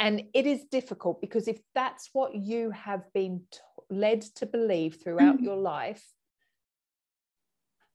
[0.00, 3.58] and it is difficult because if that's what you have been t-
[3.90, 5.44] led to believe throughout mm-hmm.
[5.44, 6.02] your life,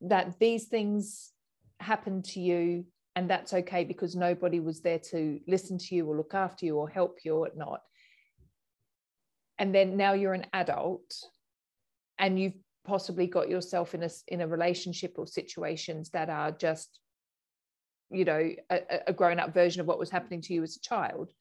[0.02, 1.32] that these things
[1.80, 2.86] happen to you
[3.16, 6.78] and that's okay because nobody was there to listen to you or look after you
[6.78, 7.82] or help you or whatnot.
[9.58, 11.14] And then now you're an adult
[12.20, 17.00] and you've possibly got yourself in a in a relationship or situations that are just
[18.12, 20.80] you know a, a grown up version of what was happening to you as a
[20.82, 21.32] child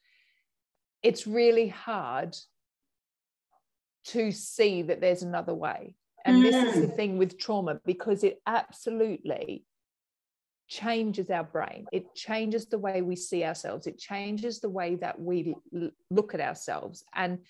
[1.05, 2.35] it's really hard
[4.07, 5.95] to see that there's another way.
[6.25, 6.43] And mm.
[6.43, 6.97] this is the mm.
[6.97, 9.65] thing with trauma because it absolutely
[10.69, 11.87] changes our brain.
[11.93, 13.87] It changes the way we see ourselves.
[13.87, 17.05] It changes the way that we l- look at ourselves.
[17.15, 17.41] And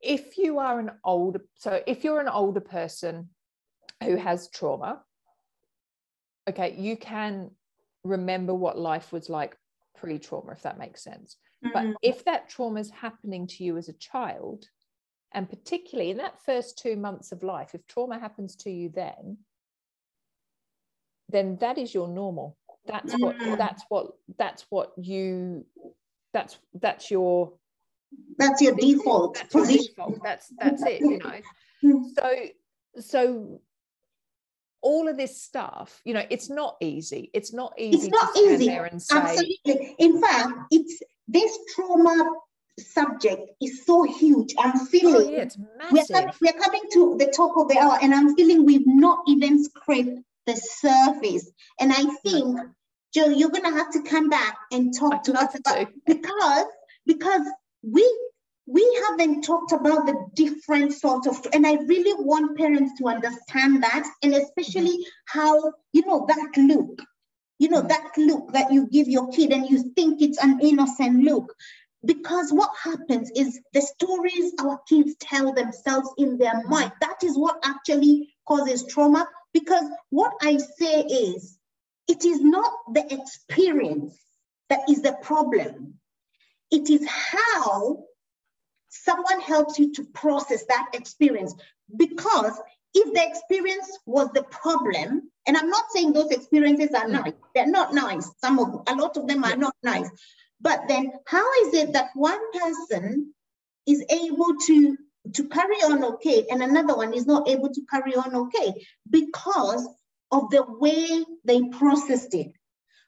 [0.00, 3.30] if you are an older, so if you're an older person
[4.02, 5.02] who has trauma,
[6.48, 7.50] okay, you can
[8.04, 9.56] remember what life was like
[9.96, 11.36] pre trauma, if that makes sense.
[11.62, 11.94] But mm.
[12.02, 14.66] if that trauma is happening to you as a child,
[15.32, 19.38] and particularly in that first two months of life, if trauma happens to you then,
[21.28, 22.56] then that is your normal.
[22.86, 23.56] That's what mm.
[23.56, 24.08] that's what
[24.38, 25.64] that's what you
[26.32, 27.52] that's that's your
[28.36, 29.34] that's your default.
[29.34, 30.22] That's your default.
[30.22, 31.40] That's that's it, you know.
[31.82, 32.02] Mm.
[32.14, 33.60] So so
[34.82, 37.30] all of this stuff, you know, it's not easy.
[37.32, 38.66] It's not easy it's not easy.
[38.66, 39.96] Say, Absolutely.
[39.98, 42.30] In fact, it's this trauma
[42.78, 44.54] subject is so huge.
[44.58, 45.48] I'm feeling oh, yeah,
[45.90, 49.20] we're, coming, we're coming to the top of the hour, and I'm feeling we've not
[49.26, 51.50] even scraped the surface.
[51.80, 52.58] And I think,
[53.12, 56.66] Joe, you're gonna have to come back and talk I'd to us about because
[57.06, 57.46] because
[57.82, 58.18] we
[58.66, 63.82] we haven't talked about the different sort of and i really want parents to understand
[63.82, 65.38] that and especially mm-hmm.
[65.38, 67.02] how you know that look
[67.58, 67.88] you know, mm.
[67.88, 71.54] that look that you give your kid and you think it's an innocent look.
[72.04, 76.68] Because what happens is the stories our kids tell themselves in their mm.
[76.68, 79.26] mind, that is what actually causes trauma.
[79.54, 81.56] Because what I say is,
[82.06, 84.18] it is not the experience
[84.68, 85.94] that is the problem.
[86.70, 88.04] It is how
[88.88, 91.54] someone helps you to process that experience.
[91.96, 92.60] Because
[92.94, 97.12] if the experience was the problem, and I'm not saying those experiences are mm.
[97.12, 98.30] nice, they're not nice.
[98.38, 100.08] Some of a lot of them are not nice.
[100.60, 103.34] But then how is it that one person
[103.86, 104.96] is able to
[105.32, 108.74] to carry on okay and another one is not able to carry on okay
[109.10, 109.88] because
[110.30, 112.52] of the way they processed it.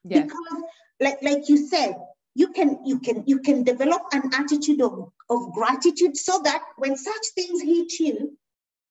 [0.05, 0.23] Yeah.
[0.23, 0.63] Because
[1.01, 1.95] like like you said,
[2.35, 6.97] you can you can you can develop an attitude of, of gratitude so that when
[6.97, 8.37] such things hit you,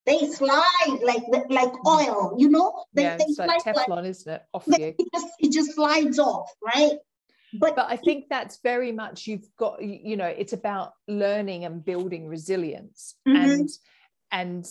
[0.05, 2.83] they slide like like oil, you know.
[2.93, 4.41] They, yeah, they it's like Teflon, like, isn't it?
[4.53, 4.75] Off you.
[4.79, 6.97] It just, it just slides off, right?
[7.59, 11.83] But, but I think that's very much you've got, you know, it's about learning and
[11.83, 13.15] building resilience.
[13.27, 13.51] Mm-hmm.
[13.51, 13.69] And
[14.31, 14.65] and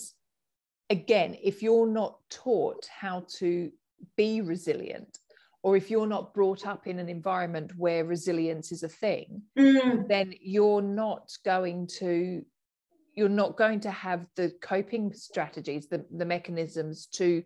[0.91, 3.71] again, if you're not taught how to
[4.17, 5.19] be resilient,
[5.63, 10.07] or if you're not brought up in an environment where resilience is a thing, mm.
[10.09, 12.45] then you're not going to
[13.15, 17.43] you're not going to have the coping strategies the, the mechanisms to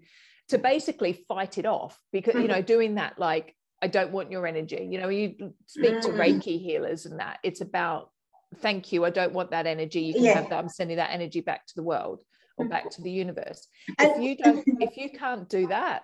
[0.48, 2.66] to basically fight it off because you know mm-hmm.
[2.66, 4.88] doing that like i don't want your energy.
[4.90, 6.18] You know you speak to mm.
[6.18, 8.10] reiki healers and that it's about
[8.56, 10.00] thank you i don't want that energy.
[10.00, 10.34] You can yeah.
[10.34, 12.22] have that i'm sending that energy back to the world
[12.56, 13.68] or back to the universe.
[13.98, 16.02] If you don't if you can't do that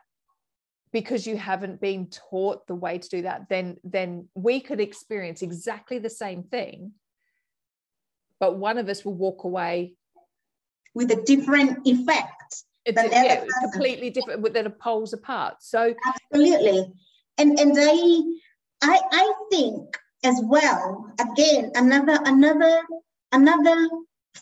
[0.92, 5.42] because you haven't been taught the way to do that then then we could experience
[5.42, 6.92] exactly the same thing
[8.38, 9.94] but one of us will walk away
[10.94, 15.56] with a different effect it's a, yeah, completely different that are poles apart.
[15.60, 16.92] So absolutely
[17.38, 18.22] and and i
[18.82, 22.82] i i think as well again another another
[23.32, 23.88] another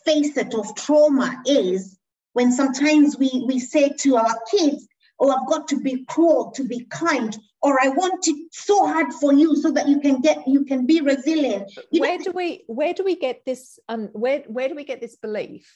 [0.05, 1.99] facet of trauma is
[2.33, 4.87] when sometimes we we say to our kids
[5.21, 9.13] oh i've got to be cruel to be kind or i want it so hard
[9.13, 11.71] for you so that you can get you can be resilient.
[11.91, 15.01] You where do we where do we get this um where where do we get
[15.01, 15.71] this belief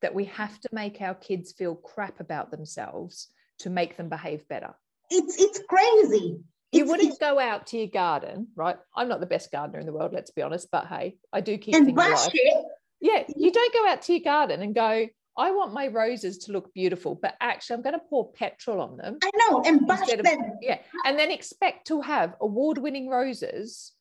[0.00, 3.28] that we have to make our kids feel crap about themselves
[3.60, 4.74] to make them behave better?
[5.10, 6.40] It's it's crazy
[6.72, 8.76] you wouldn't go out to your garden, right?
[8.96, 11.58] I'm not the best gardener in the world, let's be honest, but hey, I do
[11.58, 12.30] keep and things alive.
[12.32, 12.64] It.
[13.00, 15.06] Yeah, you don't go out to your garden and go,
[15.36, 18.96] I want my roses to look beautiful, but actually, I'm going to pour petrol on
[18.96, 19.18] them.
[19.22, 20.20] I know, and bash them.
[20.20, 23.92] Of, yeah, and then expect to have award-winning roses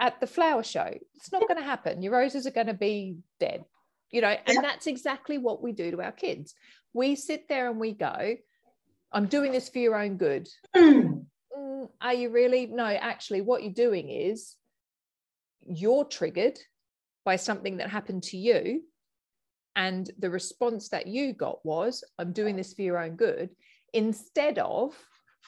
[0.00, 0.92] at the flower show.
[1.14, 2.02] It's not going to happen.
[2.02, 3.64] Your roses are going to be dead,
[4.10, 4.34] you know.
[4.46, 4.60] And yeah.
[4.60, 6.54] that's exactly what we do to our kids.
[6.92, 8.34] We sit there and we go,
[9.12, 11.07] "I'm doing this for your own good." Mm.
[11.58, 12.66] Mm, are you really?
[12.66, 14.54] No, actually, what you're doing is
[15.66, 16.58] you're triggered
[17.24, 18.82] by something that happened to you
[19.76, 23.50] and the response that you got was i'm doing this for your own good
[23.92, 24.94] instead of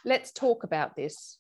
[0.05, 1.39] let's talk about this.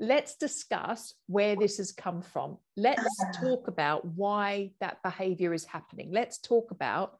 [0.00, 2.58] Let's discuss where this has come from.
[2.76, 6.10] Let's talk about why that behavior is happening.
[6.12, 7.18] Let's talk about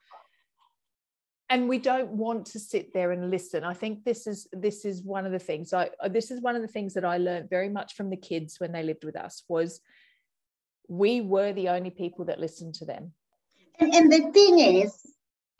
[1.50, 5.02] and we don't want to sit there and listen i think this is this is
[5.02, 7.48] one of the things i uh, this is one of the things that i learned
[7.48, 9.80] very much from the kids when they lived with us was
[10.88, 13.12] we were the only people that listened to them
[13.78, 14.94] and, and the thing is,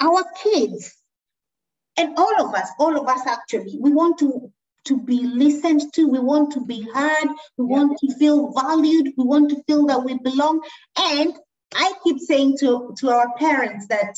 [0.01, 0.95] our kids,
[1.97, 4.53] and all of us, all of us actually, we want to
[4.85, 6.09] to be listened to.
[6.09, 7.29] We want to be heard.
[7.59, 7.77] We yeah.
[7.77, 9.13] want to feel valued.
[9.19, 10.63] We want to feel that we belong.
[10.97, 11.35] And
[11.75, 14.15] I keep saying to, to our parents that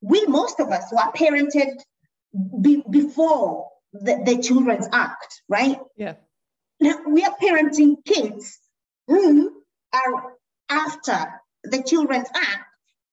[0.00, 1.80] we, most of us, were parented
[2.60, 5.78] be, before the, the children's act, right?
[5.96, 6.14] Yeah.
[6.80, 8.58] Now we are parenting kids
[9.06, 10.34] who are
[10.68, 12.64] after the children's act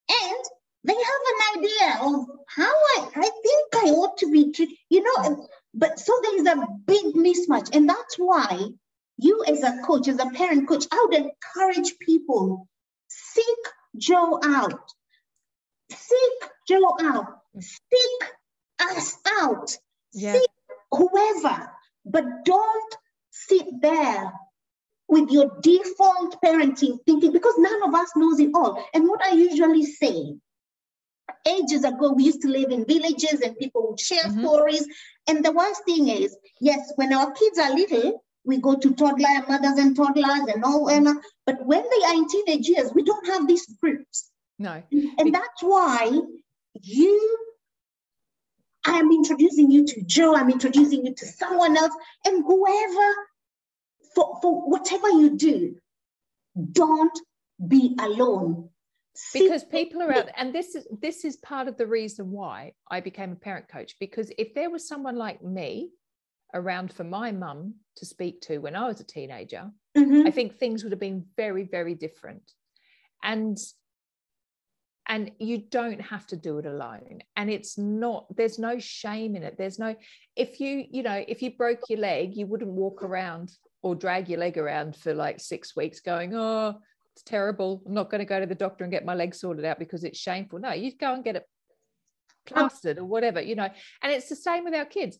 [0.09, 0.43] and
[0.83, 5.03] they have an idea of how I, I think I ought to be treated, you
[5.03, 7.75] know, but so there is a big mismatch.
[7.75, 8.69] And that's why
[9.17, 12.69] you as a coach, as a parent coach, I would encourage people,
[13.07, 13.45] seek
[13.97, 14.91] Joe out.
[15.91, 17.41] Seek Joe out.
[17.59, 18.29] Seek
[18.79, 19.77] us out.
[20.13, 20.33] Yeah.
[20.33, 20.49] Seek
[20.91, 21.71] whoever,
[22.05, 22.95] but don't
[23.31, 24.33] sit there
[25.07, 28.83] with your default parenting thinking because none of us knows it all.
[28.93, 30.35] And what I usually say,
[31.45, 34.41] ages ago, we used to live in villages and people would share mm-hmm.
[34.41, 34.85] stories.
[35.27, 39.45] And the worst thing is, yes, when our kids are little, we go to toddler
[39.47, 40.89] mothers and toddlers and all.
[40.89, 41.07] And,
[41.45, 44.31] but when they are in teenage years, we don't have these groups.
[44.59, 44.81] No.
[44.91, 46.19] And that's why
[46.81, 47.37] you
[48.87, 51.93] I'm introducing you to Joe, I'm introducing you to someone else,
[52.25, 53.15] and whoever
[54.15, 55.75] for, for whatever you do,
[56.71, 57.19] don't
[57.67, 58.69] be alone.
[59.33, 63.01] Because people are out, and this is this is part of the reason why I
[63.01, 63.95] became a parent coach.
[63.99, 65.89] Because if there was someone like me
[66.53, 70.27] around for my mum to speak to when I was a teenager, mm-hmm.
[70.27, 72.43] I think things would have been very, very different.
[73.23, 73.57] And
[75.07, 79.43] and you don't have to do it alone and it's not there's no shame in
[79.43, 79.95] it there's no
[80.35, 83.51] if you you know if you broke your leg you wouldn't walk around
[83.81, 86.75] or drag your leg around for like six weeks going, oh,
[87.13, 87.81] it's terrible.
[87.85, 90.03] I'm not going to go to the doctor and get my leg sorted out because
[90.03, 90.59] it's shameful.
[90.59, 91.47] No, you go and get it
[92.45, 93.69] plastered or whatever, you know.
[94.01, 95.17] And it's the same with our kids.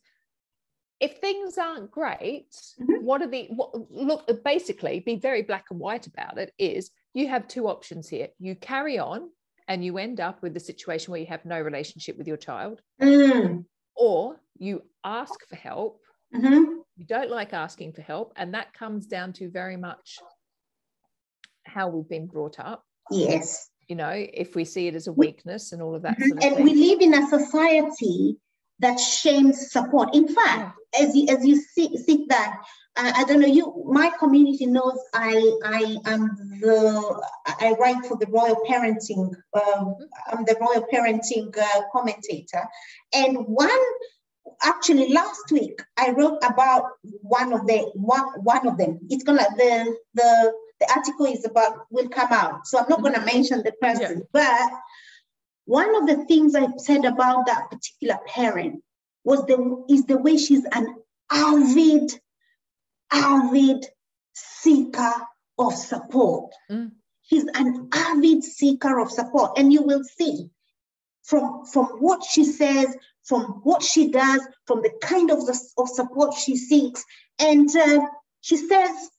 [0.99, 3.05] If things aren't great, mm-hmm.
[3.05, 7.27] what are the what, look basically be very black and white about it is you
[7.27, 8.29] have two options here.
[8.39, 9.29] You carry on
[9.68, 12.82] and you end up with the situation where you have no relationship with your child,
[13.01, 13.65] mm.
[13.95, 16.01] or you ask for help
[16.34, 20.18] mm-hmm you don't like asking for help and that comes down to very much
[21.65, 25.72] how we've been brought up yes you know if we see it as a weakness
[25.72, 26.30] and all of that mm-hmm.
[26.30, 26.65] sort of and thing.
[26.65, 28.36] we live in a society
[28.80, 31.05] that shames support in fact yeah.
[31.05, 32.57] as you as you see, see that
[32.95, 36.30] uh, i don't know you my community knows i i am
[36.62, 39.34] the I write for the Royal Parenting.
[39.53, 39.95] Um,
[40.28, 42.64] I'm the Royal Parenting uh, commentator,
[43.14, 43.70] and one
[44.64, 46.84] actually last week I wrote about
[47.22, 48.99] one of the one one of them.
[49.10, 53.26] It's gonna the the the article is about will come out, so I'm not gonna
[53.26, 54.70] mention the person, yeah.
[54.70, 54.72] but
[55.66, 58.84] one of the things I said about that particular parent
[59.24, 60.95] was the is the way she's an
[61.30, 62.14] avid,
[63.12, 63.86] avid
[64.34, 65.14] seeker
[65.58, 66.53] of support.
[66.70, 66.91] Mm.
[67.24, 70.49] She's an avid seeker of support, and you will see
[71.24, 75.89] from from what she says, from what she does, from the kind of, the, of
[75.89, 77.03] support she seeks,
[77.39, 78.05] and uh,
[78.41, 79.10] she says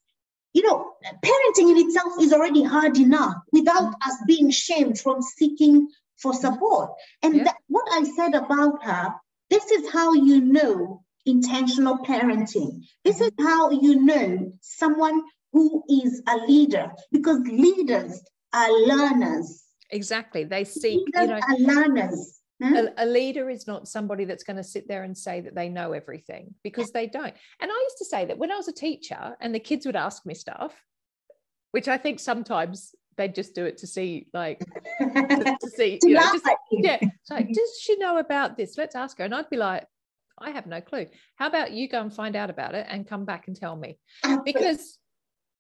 [0.54, 0.92] you know,
[1.24, 3.94] parenting in itself is already hard enough without mm.
[4.06, 6.90] us being shamed from seeking for support.
[7.22, 7.44] And yeah.
[7.44, 9.14] that, what I said about her,
[9.50, 12.82] this is how you know intentional parenting.
[13.04, 15.22] This is how you know someone
[15.52, 18.22] who is a leader because leaders
[18.52, 19.64] are learners.
[19.90, 20.44] Exactly.
[20.44, 22.40] They seek, leaders you know, are learners.
[22.60, 25.68] A, a, leader is not somebody that's going to sit there and say that they
[25.68, 27.32] know everything because they don't.
[27.60, 29.94] And I used to say that when I was a teacher and the kids would
[29.94, 30.74] ask me stuff,
[31.70, 36.22] which I think sometimes they'd just do it to see like to, see you know
[36.32, 39.56] just, yeah so like, does she know about this let's ask her and i'd be
[39.56, 39.84] like
[40.38, 43.24] i have no clue how about you go and find out about it and come
[43.24, 43.98] back and tell me
[44.44, 44.98] because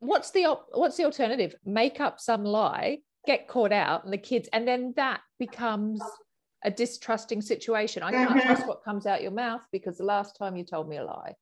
[0.00, 4.48] what's the what's the alternative make up some lie get caught out and the kids
[4.52, 6.00] and then that becomes
[6.64, 8.46] a distrusting situation i can't mm-hmm.
[8.46, 11.34] trust what comes out your mouth because the last time you told me a lie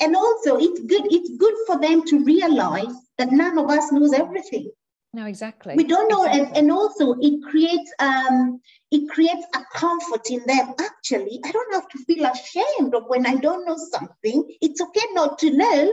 [0.00, 4.12] and also it's good it's good for them to realize that none of us knows
[4.12, 4.70] everything
[5.12, 5.74] no, exactly.
[5.76, 6.46] We don't know, exactly.
[6.46, 8.60] and, and also it creates um
[8.92, 10.72] it creates a comfort in them.
[10.78, 14.48] Actually, I don't have to feel ashamed of when I don't know something.
[14.60, 15.92] It's okay not to know.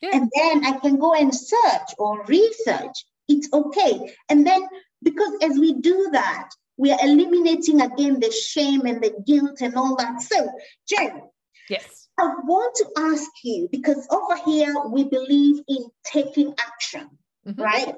[0.00, 0.10] Yeah.
[0.12, 3.06] And then I can go and search or research.
[3.28, 4.14] It's okay.
[4.28, 4.62] And then
[5.02, 9.76] because as we do that, we are eliminating again the shame and the guilt and
[9.76, 10.20] all that.
[10.22, 10.50] So,
[10.88, 11.22] Jen.
[11.70, 12.08] Yes.
[12.18, 17.08] I want to ask you because over here we believe in taking action,
[17.46, 17.60] mm-hmm.
[17.60, 17.94] right?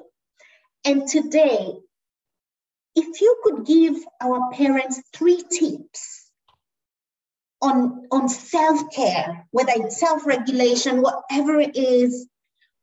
[0.85, 1.73] And today,
[2.95, 6.16] if you could give our parents three tips
[7.61, 12.27] on, on self care, whether it's self regulation, whatever it is,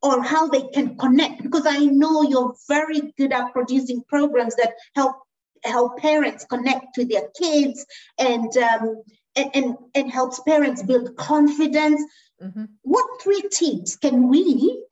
[0.03, 4.75] or how they can connect, because I know you're very good at producing programs that
[4.95, 5.17] help
[5.65, 7.87] help parents connect to their kids
[8.19, 9.03] and um,
[9.37, 12.03] and, and, and helps parents build confidence.
[12.43, 12.65] Mm-hmm.
[12.83, 14.85] What three tips can we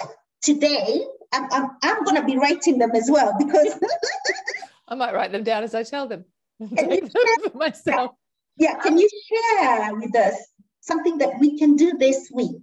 [0.42, 3.78] today I'm, I'm, I'm going to be writing them as well because
[4.88, 6.24] I might write them down as I tell them
[6.58, 8.12] for myself.
[8.56, 10.36] Yeah, can you share with us
[10.80, 12.62] something that we can do this week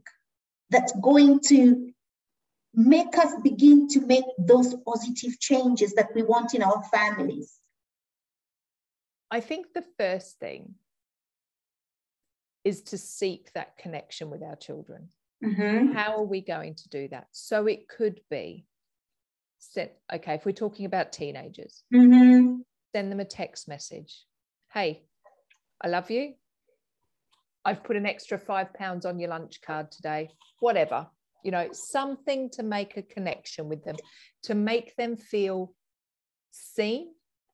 [0.69, 1.91] that's going to
[2.73, 7.59] make us begin to make those positive changes that we want in our families?
[9.31, 10.75] I think the first thing
[12.63, 15.09] is to seek that connection with our children.
[15.43, 15.93] Mm-hmm.
[15.93, 17.27] How are we going to do that?
[17.31, 18.65] So it could be
[19.59, 22.57] send, okay, if we're talking about teenagers, mm-hmm.
[22.93, 24.25] send them a text message.
[24.73, 25.03] Hey,
[25.81, 26.33] I love you.
[27.63, 31.07] I've put an extra five pounds on your lunch card today, whatever,
[31.43, 33.95] you know, something to make a connection with them,
[34.43, 35.73] to make them feel
[36.51, 37.11] seen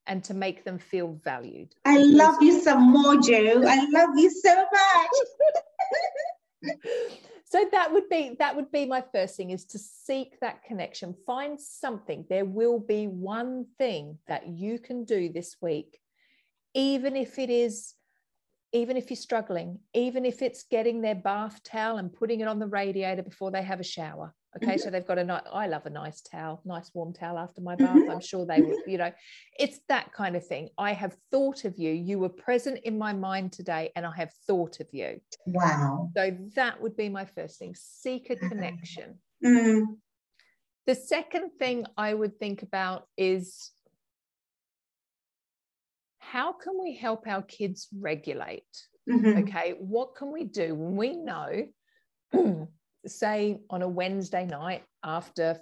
[0.08, 1.74] and to make them feel valued.
[1.84, 3.64] I love you some more, Joe.
[3.68, 5.10] I love you so much.
[7.46, 11.16] so that would be that would be my first thing is to seek that connection
[11.28, 16.00] find something there will be one thing that you can do this week
[16.74, 17.94] even if it is
[18.76, 22.60] even if you're struggling even if it's getting their bath towel and putting it on
[22.60, 24.78] the radiator before they have a shower Okay, mm-hmm.
[24.78, 27.76] so they've got a nice, I love a nice towel, nice warm towel after my
[27.76, 27.90] bath.
[27.90, 28.12] Mm-hmm.
[28.12, 29.12] I'm sure they will, you know,
[29.60, 30.70] it's that kind of thing.
[30.78, 31.92] I have thought of you.
[31.92, 35.20] You were present in my mind today, and I have thought of you.
[35.46, 36.10] Wow.
[36.16, 38.48] So that would be my first thing seek a mm-hmm.
[38.48, 39.20] connection.
[39.44, 39.94] Mm-hmm.
[40.88, 43.72] The second thing I would think about is
[46.32, 48.64] how can we help our kids regulate?
[49.10, 49.44] Mm-hmm.
[49.44, 51.68] Okay, what can we do when we know
[53.06, 55.60] say on a Wednesday night after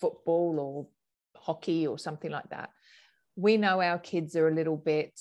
[0.00, 0.86] football or
[1.36, 2.70] hockey or something like that,
[3.36, 5.18] we know our kids are a little bit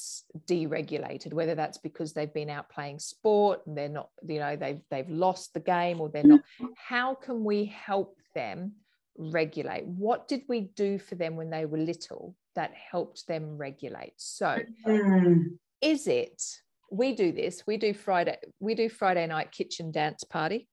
[0.47, 4.81] dysregulated, whether that's because they've been out playing sport and they're not, you know, they've
[4.89, 6.41] they've lost the game or they're not.
[6.75, 8.73] How can we help them
[9.17, 9.85] regulate?
[9.85, 14.13] What did we do for them when they were little that helped them regulate?
[14.17, 15.45] So mm.
[15.81, 16.43] is it
[16.91, 20.67] we do this, we do Friday, we do Friday night kitchen dance party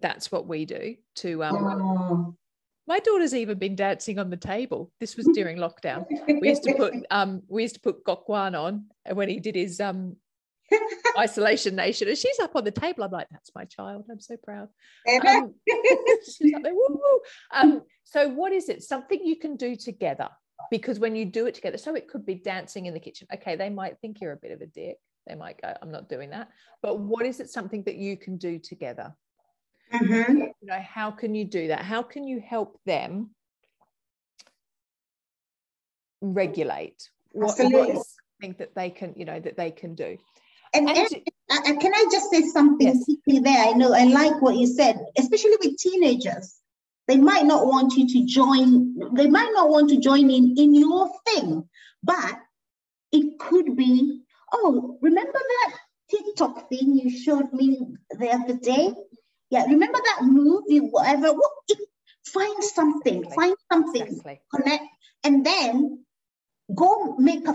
[0.00, 2.34] that's what we do to um, oh.
[2.86, 4.90] my daughter's even been dancing on the table.
[5.00, 6.06] This was during lockdown.
[6.28, 9.56] We used to put um we used to put Gok Wan on when he did
[9.56, 10.16] his um
[11.18, 14.36] isolation nation and she's up on the table i'm like that's my child i'm so
[14.36, 14.68] proud
[15.26, 15.52] um,
[16.24, 17.20] she's up there, woo, woo.
[17.52, 20.28] Um, so what is it something you can do together
[20.70, 23.56] because when you do it together so it could be dancing in the kitchen okay
[23.56, 24.96] they might think you're a bit of a dick
[25.26, 26.48] they might go i'm not doing that
[26.82, 29.14] but what is it something that you can do together
[29.92, 30.38] mm-hmm.
[30.38, 33.30] you know how can you do that how can you help them
[36.20, 40.16] regulate what, what is something that they can you know that they can do
[40.72, 41.08] and, and,
[41.66, 43.42] and can I just say something yes.
[43.42, 43.64] there?
[43.66, 46.60] I know I like what you said, especially with teenagers.
[47.10, 50.76] They might not want you to join, they might not want to join in in
[50.76, 51.68] your thing,
[52.04, 52.36] but
[53.10, 54.20] it could be,
[54.52, 55.76] oh, remember that
[56.08, 57.80] TikTok thing you showed me
[58.16, 58.94] the other day?
[59.50, 61.32] Yeah, remember that movie, whatever.
[61.32, 61.52] What,
[62.26, 63.34] find something, exactly.
[63.34, 64.40] find something, exactly.
[64.54, 64.84] connect,
[65.24, 66.04] and then
[66.72, 67.54] go make a,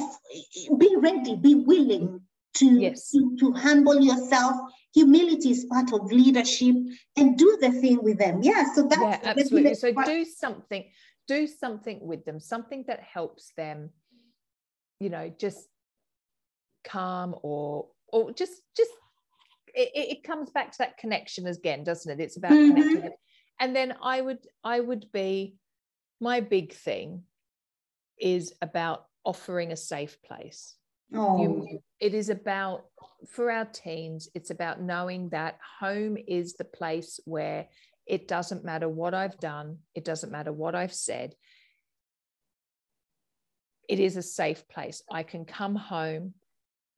[0.77, 2.19] be ready, be willing
[2.55, 3.09] to, yes.
[3.11, 4.57] to, to humble yourself.
[4.95, 6.75] Humility is part of leadership
[7.17, 8.41] and do the thing with them.
[8.41, 9.75] Yeah, so that's yeah, absolutely.
[9.75, 10.85] So do something,
[11.27, 13.89] do something with them, something that helps them,
[14.99, 15.67] you know, just
[16.85, 18.91] calm or or just just
[19.73, 22.23] it, it comes back to that connection again, doesn't it?
[22.23, 22.75] It's about mm-hmm.
[22.75, 23.11] connecting.
[23.59, 25.57] And then I would I would be
[26.21, 27.23] my big thing
[28.17, 30.75] is about offering a safe place.
[31.13, 31.41] Oh.
[31.41, 32.85] You, it is about,
[33.27, 37.65] for our teens, it's about knowing that home is the place where
[38.05, 41.33] it doesn't matter what I've done, it doesn't matter what I've said.
[43.89, 45.01] It is a safe place.
[45.09, 46.35] I can come home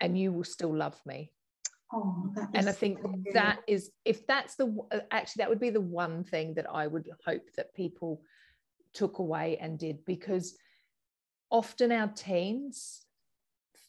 [0.01, 1.32] and you will still love me.
[1.93, 4.76] Oh, and I think so that is, if that's the,
[5.10, 8.24] actually, that would be the one thing that I would hope that people
[8.93, 10.58] took away and did because
[11.49, 13.07] often our teens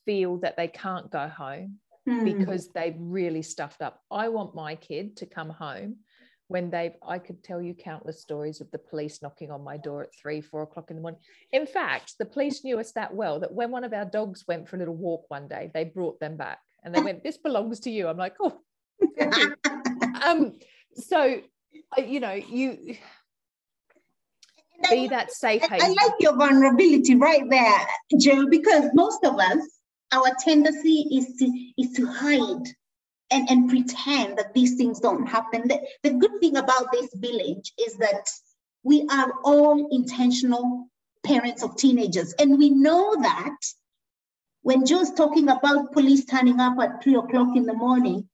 [0.09, 1.77] feel that they can't go home
[2.09, 2.25] mm.
[2.25, 4.01] because they've really stuffed up.
[4.11, 5.97] I want my kid to come home
[6.51, 10.03] when they've i could tell you countless stories of the police knocking on my door
[10.05, 11.21] at three four o'clock in the morning
[11.53, 14.67] in fact the police knew us that well that when one of our dogs went
[14.67, 17.81] for a little walk one day they brought them back and they went this belongs
[17.81, 18.59] to you i'm like oh
[20.25, 20.55] um
[20.95, 21.39] so
[21.99, 22.97] you know you
[24.91, 25.81] be that safe haven.
[25.83, 27.87] I like your vulnerability right there,
[28.21, 29.78] Joe, because most of us
[30.13, 31.47] our tendency is to
[31.77, 32.67] is to hide
[33.31, 35.69] and, and pretend that these things don't happen.
[35.69, 38.29] The, the good thing about this village is that
[38.83, 40.89] we are all intentional
[41.25, 42.35] parents of teenagers.
[42.39, 43.57] And we know that
[44.63, 48.29] when Joe's talking about police turning up at three o'clock in the morning,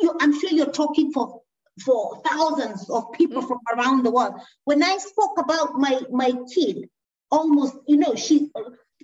[0.00, 1.40] you, I'm sure you're talking for,
[1.84, 4.34] for thousands of people from around the world.
[4.64, 6.88] When I spoke about my, my kid,
[7.30, 8.50] almost, you know, she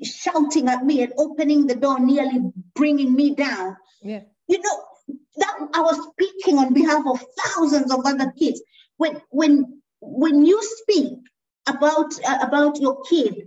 [0.03, 2.41] shouting at me and opening the door, nearly
[2.75, 3.77] bringing me down.
[4.03, 4.23] Yeah.
[4.49, 8.63] You know, that I was speaking on behalf of thousands of other kids.
[8.97, 11.19] When when when you speak
[11.67, 13.47] about uh, about your kid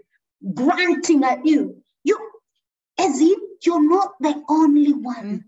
[0.53, 2.17] grunting at you, you
[2.99, 5.25] as if you're not the only one.
[5.25, 5.43] Mm.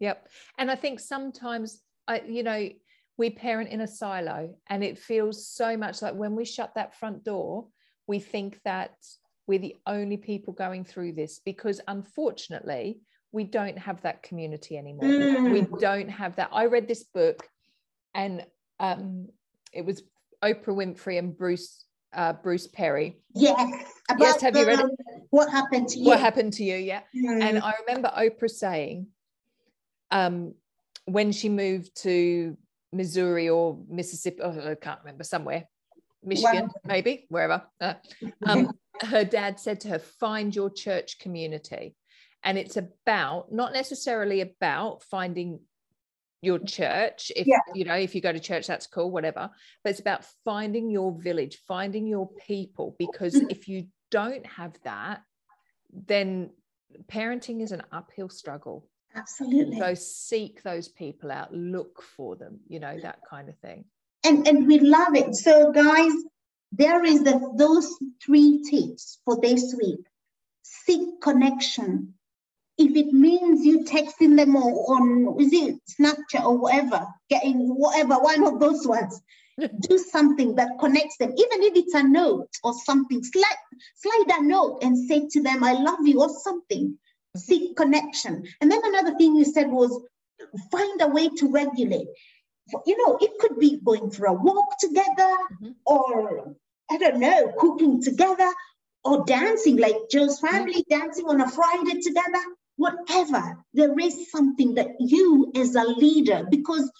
[0.00, 0.28] Yep.
[0.58, 2.68] And I think sometimes I, you know,
[3.16, 6.96] we parent in a silo and it feels so much like when we shut that
[6.96, 7.66] front door,
[8.06, 8.94] we think that
[9.48, 13.00] we're the only people going through this because unfortunately
[13.32, 15.04] we don't have that community anymore.
[15.04, 15.52] Mm.
[15.52, 16.50] we don't have that.
[16.52, 17.46] I read this book
[18.14, 18.46] and
[18.78, 19.28] um,
[19.72, 20.02] it was
[20.44, 21.84] oprah winfrey and bruce
[22.14, 23.20] uh, bruce perry.
[23.34, 23.84] Yes
[24.18, 24.90] yes have the, you read it?
[25.30, 26.06] what happened to you?
[26.06, 27.00] what happened to you yeah.
[27.14, 27.42] Mm.
[27.42, 29.06] and i remember oprah saying
[30.10, 30.54] um,
[31.04, 32.56] when she moved to
[32.92, 35.64] missouri or mississippi oh, i can't remember somewhere
[36.22, 37.94] michigan maybe wherever uh,
[38.46, 38.70] um,
[39.02, 41.94] her dad said to her, find your church community.
[42.44, 45.60] And it's about, not necessarily about finding
[46.40, 47.58] your church if yeah.
[47.74, 49.50] you know if you go to church that's cool whatever
[49.82, 53.50] but it's about finding your village finding your people because mm-hmm.
[53.50, 55.20] if you don't have that
[56.06, 56.48] then
[57.10, 62.78] parenting is an uphill struggle absolutely so seek those people out look for them you
[62.78, 63.84] know that kind of thing
[64.24, 66.12] and and we love it so guys
[66.72, 70.00] there is the, those three tips for this week.
[70.62, 72.14] Seek connection.
[72.76, 78.14] If it means you texting them or on is it Snapchat or whatever, getting whatever
[78.16, 79.20] one of those ones,
[79.58, 83.24] do something that connects them, even if it's a note or something.
[83.24, 83.56] Slide,
[83.96, 86.96] slide a note and say to them, "I love you" or something.
[87.36, 88.44] Seek connection.
[88.60, 90.00] And then another thing you said was
[90.70, 92.08] find a way to regulate
[92.86, 95.70] you know, it could be going for a walk together mm-hmm.
[95.86, 96.54] or
[96.90, 98.50] I don't know, cooking together
[99.04, 102.42] or dancing like Joe's family, dancing on a Friday together,
[102.76, 103.58] whatever.
[103.74, 106.90] There is something that you as a leader, because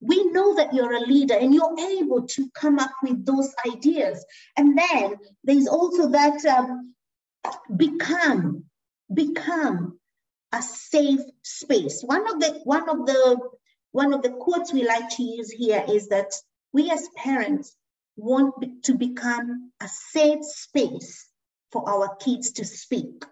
[0.00, 4.24] we know that you're a leader and you're able to come up with those ideas.
[4.56, 6.94] And then there's also that um,
[7.76, 8.64] become,
[9.12, 9.98] become
[10.52, 12.02] a safe space.
[12.02, 13.40] One of the one of the
[13.94, 16.32] one of the quotes we like to use here is that
[16.72, 17.76] we as parents
[18.16, 18.52] want
[18.82, 21.28] to become a safe space
[21.70, 23.24] for our kids to speak.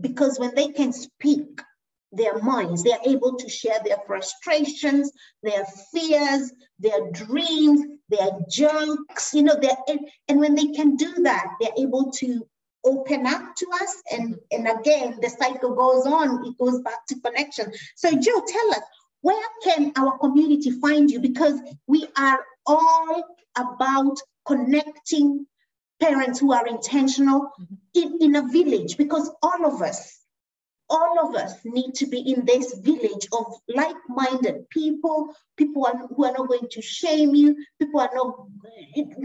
[0.00, 1.60] Because when they can speak
[2.10, 5.12] their minds, they are able to share their frustrations,
[5.44, 11.54] their fears, their dreams, their jokes, you know, and, and when they can do that,
[11.60, 12.44] they're able to
[12.84, 14.02] open up to us.
[14.10, 17.72] And, and again, the cycle goes on, it goes back to connection.
[17.94, 18.82] So, Joe, tell us,
[19.20, 21.20] where can our community find you?
[21.20, 23.24] Because we are all
[23.56, 24.16] about
[24.46, 25.46] connecting
[26.00, 27.74] parents who are intentional mm-hmm.
[27.94, 30.14] in, in a village because all of us
[30.90, 36.32] all of us need to be in this village of like-minded people people who are
[36.32, 38.46] not going to shame you people are not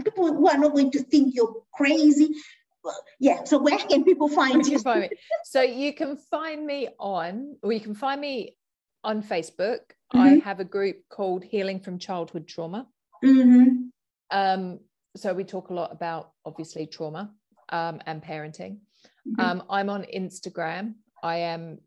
[0.04, 2.30] people who are not going to think you're crazy
[3.18, 5.10] yeah so where can people find you find
[5.44, 8.54] so you can find me on or you can find me
[9.04, 9.80] on facebook
[10.14, 10.18] mm-hmm.
[10.18, 12.86] i have a group called healing from childhood trauma
[13.24, 13.86] mm-hmm.
[14.30, 14.80] um,
[15.16, 17.30] so we talk a lot about obviously trauma
[17.70, 18.78] um, and parenting.
[19.26, 19.40] Mm-hmm.
[19.40, 20.94] Um, I'm on Instagram.
[21.22, 21.78] I am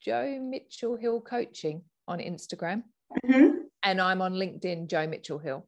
[0.00, 2.84] Joe Mitchell Hill Coaching on Instagram.
[3.24, 3.58] Mm-hmm.
[3.82, 5.66] And I'm on LinkedIn, Joe Mitchell Hill.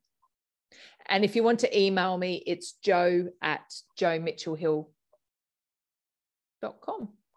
[1.09, 3.61] And if you want to email me, it's joe at
[3.99, 4.89] joe mitchell hill.com,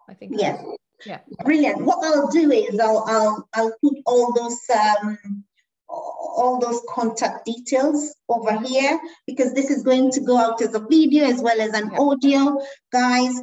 [0.10, 0.36] I think.
[0.38, 0.64] Yes.
[0.64, 0.72] Yeah.
[1.44, 1.82] Brilliant.
[1.84, 5.44] What I'll do is I'll I'll, I'll put all those um,
[5.90, 10.80] all those contact details over here because this is going to go out as a
[10.80, 12.60] video as well as an audio.
[12.92, 13.42] Guys,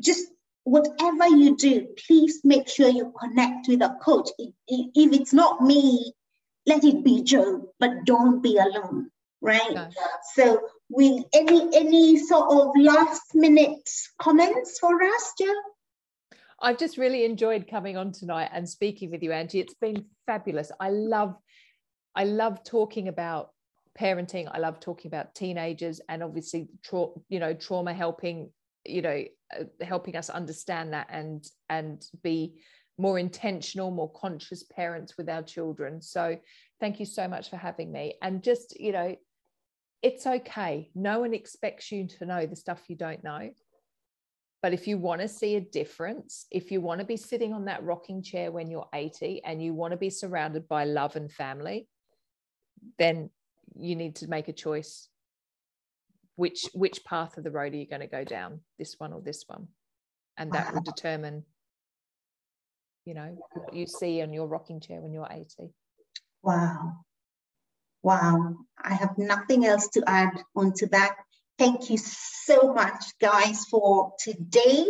[0.00, 0.26] just
[0.64, 4.28] whatever you do, please make sure you connect with a coach.
[4.38, 4.50] If
[5.12, 6.12] it's not me,
[6.66, 9.10] let it be Joe, but don't be alone,
[9.40, 9.70] right?
[9.70, 9.88] Okay.
[10.34, 10.60] So,
[10.90, 13.88] with any any sort of last minute
[14.20, 15.54] comments for us, Joe?
[16.60, 19.60] I've just really enjoyed coming on tonight and speaking with you, Angie.
[19.60, 20.72] It's been fabulous.
[20.80, 21.36] I love
[22.14, 23.50] I love talking about
[23.98, 24.48] parenting.
[24.52, 28.50] I love talking about teenagers and obviously, tra- you know, trauma helping,
[28.84, 29.22] you know,
[29.56, 32.60] uh, helping us understand that and and be
[32.96, 36.02] more intentional, more conscious parents with our children.
[36.02, 36.38] So,
[36.80, 38.14] thank you so much for having me.
[38.20, 39.14] And just, you know,
[40.02, 40.90] it's okay.
[40.94, 43.50] No one expects you to know the stuff you don't know.
[44.62, 47.66] But if you want to see a difference, if you want to be sitting on
[47.66, 51.30] that rocking chair when you're 80 and you want to be surrounded by love and
[51.30, 51.86] family,
[52.98, 53.30] then
[53.76, 55.08] you need to make a choice.
[56.34, 59.20] Which which path of the road are you going to go down this one or
[59.20, 59.68] this one?
[60.36, 61.44] And that will determine
[63.04, 65.72] you know what you see on your rocking chair when you're 80
[66.42, 66.92] wow.
[68.02, 68.56] Wow.
[68.82, 71.16] I have nothing else to add onto that
[71.58, 74.86] thank you so much guys for today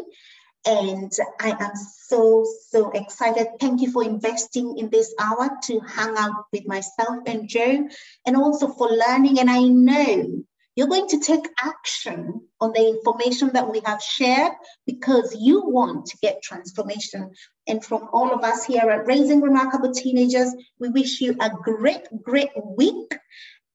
[0.66, 3.46] and I am so, so excited.
[3.58, 7.88] Thank you for investing in this hour to hang out with myself and Joe,
[8.26, 9.38] and also for learning.
[9.40, 10.42] And I know
[10.76, 14.52] you're going to take action on the information that we have shared
[14.86, 17.30] because you want to get transformation.
[17.66, 22.02] And from all of us here at Raising Remarkable Teenagers, we wish you a great,
[22.22, 23.16] great week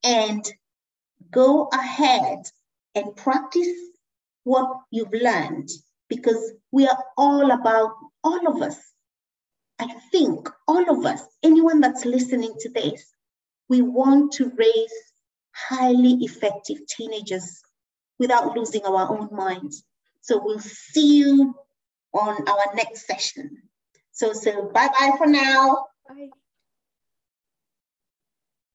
[0.04, 0.46] and
[1.32, 2.44] go ahead
[2.96, 3.68] and practice
[4.44, 5.70] what you've learned
[6.10, 7.94] because we are all about,
[8.24, 8.78] all of us,
[9.80, 13.04] I think all of us, anyone that's listening to this,
[13.70, 14.94] we want to raise
[15.52, 17.62] highly effective teenagers
[18.20, 19.84] without losing our own minds.
[20.22, 21.56] So we'll see you
[22.14, 23.64] on our next session.
[24.12, 25.88] So, so bye bye for now.
[26.08, 26.30] Bye.